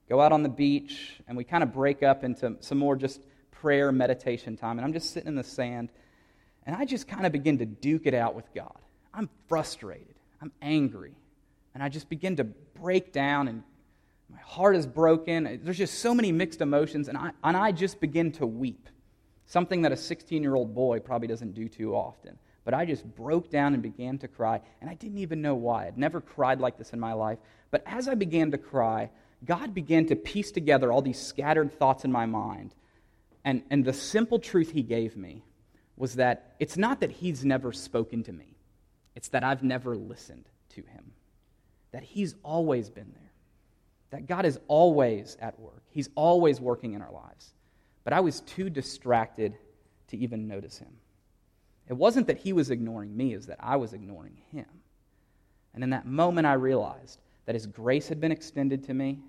Go 0.09 0.19
out 0.19 0.31
on 0.31 0.41
the 0.41 0.49
beach, 0.49 1.21
and 1.27 1.37
we 1.37 1.43
kind 1.43 1.61
of 1.61 1.71
break 1.71 2.01
up 2.01 2.23
into 2.23 2.55
some 2.61 2.79
more 2.79 2.95
just 2.95 3.21
prayer 3.51 3.91
meditation 3.91 4.57
time. 4.57 4.79
And 4.79 4.85
I'm 4.87 4.93
just 4.93 5.13
sitting 5.13 5.27
in 5.27 5.35
the 5.35 5.43
sand, 5.43 5.91
and 6.65 6.75
I 6.75 6.85
just 6.85 7.07
kind 7.07 7.27
of 7.27 7.31
begin 7.31 7.59
to 7.59 7.67
duke 7.67 8.07
it 8.07 8.15
out 8.15 8.33
with 8.33 8.51
God. 8.55 8.79
I'm 9.13 9.29
frustrated. 9.47 10.15
I'm 10.41 10.51
angry. 10.59 11.13
And 11.75 11.83
I 11.83 11.89
just 11.89 12.09
begin 12.09 12.37
to 12.37 12.45
break 12.45 13.13
down, 13.13 13.47
and 13.47 13.61
my 14.27 14.39
heart 14.39 14.75
is 14.75 14.87
broken. 14.87 15.59
There's 15.63 15.77
just 15.77 15.99
so 15.99 16.15
many 16.15 16.31
mixed 16.31 16.61
emotions, 16.61 17.09
and 17.09 17.15
I, 17.15 17.29
and 17.43 17.55
I 17.55 17.73
just 17.73 17.99
begin 17.99 18.31
to 18.31 18.47
weep. 18.47 18.89
Something 19.45 19.83
that 19.83 19.91
a 19.91 19.97
16 19.97 20.41
year 20.41 20.55
old 20.55 20.73
boy 20.73 20.99
probably 20.99 21.27
doesn't 21.27 21.53
do 21.53 21.69
too 21.69 21.93
often. 21.93 22.39
But 22.65 22.73
I 22.73 22.85
just 22.85 23.05
broke 23.15 23.49
down 23.49 23.73
and 23.73 23.81
began 23.81 24.17
to 24.19 24.27
cry, 24.27 24.61
and 24.81 24.89
I 24.89 24.93
didn't 24.93 25.19
even 25.19 25.41
know 25.41 25.55
why. 25.55 25.87
I'd 25.87 25.97
never 25.97 26.21
cried 26.21 26.59
like 26.59 26.77
this 26.77 26.93
in 26.93 26.99
my 26.99 27.13
life. 27.13 27.39
But 27.71 27.83
as 27.85 28.07
I 28.07 28.15
began 28.15 28.51
to 28.51 28.57
cry, 28.57 29.09
God 29.45 29.73
began 29.73 30.05
to 30.07 30.15
piece 30.15 30.51
together 30.51 30.91
all 30.91 31.01
these 31.01 31.19
scattered 31.19 31.77
thoughts 31.77 32.03
in 32.03 32.11
my 32.11 32.25
mind. 32.25 32.73
And, 33.45 33.63
and 33.69 33.85
the 33.85 33.93
simple 33.93 34.39
truth 34.39 34.71
He 34.71 34.83
gave 34.83 35.15
me 35.15 35.43
was 35.95 36.15
that 36.15 36.55
it's 36.59 36.77
not 36.77 36.99
that 36.99 37.11
He's 37.11 37.45
never 37.45 37.71
spoken 37.71 38.23
to 38.23 38.33
me, 38.33 38.55
it's 39.15 39.29
that 39.29 39.43
I've 39.43 39.63
never 39.63 39.95
listened 39.95 40.45
to 40.69 40.81
Him. 40.81 41.11
That 41.91 42.03
He's 42.03 42.35
always 42.43 42.89
been 42.89 43.11
there. 43.13 43.31
That 44.11 44.27
God 44.27 44.45
is 44.45 44.59
always 44.67 45.37
at 45.39 45.59
work, 45.59 45.83
He's 45.91 46.09
always 46.15 46.59
working 46.59 46.93
in 46.93 47.01
our 47.01 47.11
lives. 47.11 47.53
But 48.03 48.13
I 48.13 48.21
was 48.21 48.41
too 48.41 48.69
distracted 48.69 49.57
to 50.07 50.17
even 50.17 50.47
notice 50.47 50.77
Him. 50.79 50.91
It 51.89 51.97
wasn't 51.97 52.27
that 52.27 52.37
he 52.37 52.53
was 52.53 52.69
ignoring 52.69 53.15
me, 53.17 53.33
it 53.33 53.37
was 53.37 53.47
that 53.47 53.57
I 53.59 53.75
was 53.75 53.93
ignoring 53.93 54.37
him. 54.51 54.67
And 55.73 55.83
in 55.83 55.89
that 55.89 56.05
moment, 56.05 56.47
I 56.47 56.53
realized 56.53 57.19
that 57.45 57.55
his 57.55 57.65
grace 57.65 58.07
had 58.07 58.21
been 58.21 58.31
extended 58.31 58.83
to 58.85 58.93
me, 58.93 59.19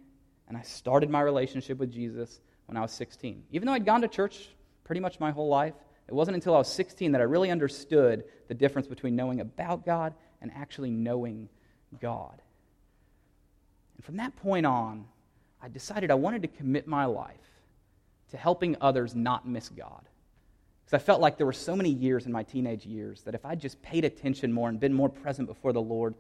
and 0.47 0.57
I 0.57 0.63
started 0.63 1.09
my 1.09 1.23
relationship 1.23 1.79
with 1.79 1.91
Jesus 1.91 2.41
when 2.67 2.77
I 2.77 2.83
was 2.83 2.93
16. 2.93 3.45
Even 3.51 3.67
though 3.67 3.73
I'd 3.73 3.87
gone 3.87 4.03
to 4.03 4.09
church 4.09 4.49
pretty 4.85 5.01
much 5.01 5.21
my 5.21 5.31
whole 5.31 5.49
life, 5.49 5.75
it 6.07 6.15
wasn't 6.15 6.35
until 6.35 6.55
I 6.55 6.59
was 6.59 6.69
16 6.69 7.13
that 7.13 7.21
I 7.21 7.25
really 7.25 7.51
understood 7.51 8.25
the 8.49 8.55
difference 8.55 8.89
between 8.89 9.17
knowing 9.17 9.41
about 9.41 9.87
God 9.87 10.13
and 10.43 10.51
actually 10.55 10.91
knowing 10.91 11.49
God. 12.01 12.43
And 13.97 14.05
from 14.05 14.17
that 14.17 14.35
point 14.37 14.67
on, 14.67 15.07
I 15.63 15.69
decided 15.69 16.11
I 16.11 16.15
wanted 16.15 16.43
to 16.43 16.49
commit 16.49 16.87
my 16.87 17.05
life 17.05 17.37
to 18.31 18.37
helping 18.37 18.77
others 18.81 19.15
not 19.15 19.47
miss 19.47 19.69
God. 19.69 20.03
Because 20.91 21.05
I 21.05 21.07
felt 21.07 21.21
like 21.21 21.37
there 21.37 21.47
were 21.47 21.53
so 21.53 21.77
many 21.77 21.91
years 21.91 22.27
in 22.27 22.33
my 22.33 22.43
teenage 22.43 22.85
years 22.85 23.23
that 23.23 23.37
if 23.37 23.47
I'd 23.47 23.61
just 23.61 23.81
paid 23.81 24.05
attention 24.05 24.53
more 24.53 24.69
and 24.69 24.81
been 24.81 24.93
more 24.93 25.09
present 25.09 25.47
before 25.47 25.73
the 25.73 25.81
Lord, 25.81 26.17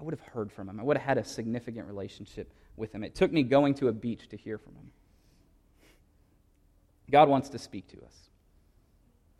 I 0.00 0.02
would 0.02 0.12
have 0.12 0.26
heard 0.32 0.50
from 0.50 0.68
him. 0.68 0.80
I 0.80 0.82
would 0.82 0.96
have 0.96 1.06
had 1.06 1.18
a 1.18 1.24
significant 1.24 1.86
relationship 1.86 2.52
with 2.76 2.92
him. 2.92 3.04
It 3.04 3.14
took 3.14 3.32
me 3.32 3.44
going 3.44 3.74
to 3.74 3.86
a 3.86 3.92
beach 3.92 4.28
to 4.30 4.36
hear 4.36 4.58
from 4.58 4.74
him. 4.74 4.90
God 7.12 7.28
wants 7.28 7.50
to 7.50 7.58
speak 7.58 7.86
to 7.88 7.98
us. 7.98 8.28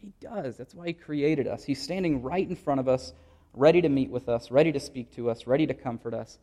He 0.00 0.12
does. 0.20 0.56
That's 0.56 0.76
why 0.76 0.86
He 0.86 0.92
created 0.92 1.48
us. 1.48 1.64
He's 1.64 1.82
standing 1.82 2.22
right 2.22 2.48
in 2.48 2.54
front 2.54 2.78
of 2.78 2.86
us, 2.86 3.12
ready 3.54 3.82
to 3.82 3.88
meet 3.88 4.10
with 4.10 4.28
us, 4.28 4.52
ready 4.52 4.70
to 4.70 4.78
speak 4.78 5.10
to 5.16 5.28
us, 5.28 5.46
ready 5.46 5.66
to 5.66 5.74
comfort 5.74 6.14
us, 6.14 6.38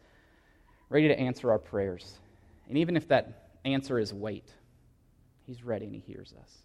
ready 0.90 1.08
to 1.08 1.18
answer 1.18 1.52
our 1.52 1.60
prayers. 1.60 2.20
And 2.68 2.78
even 2.78 2.98
if 2.98 3.08
that 3.08 3.48
answer 3.64 3.98
is 3.98 4.14
wait, 4.14 4.52
He's 5.48 5.64
ready 5.64 5.86
and 5.86 5.96
He 5.96 6.02
hears 6.02 6.34
us. 6.42 6.58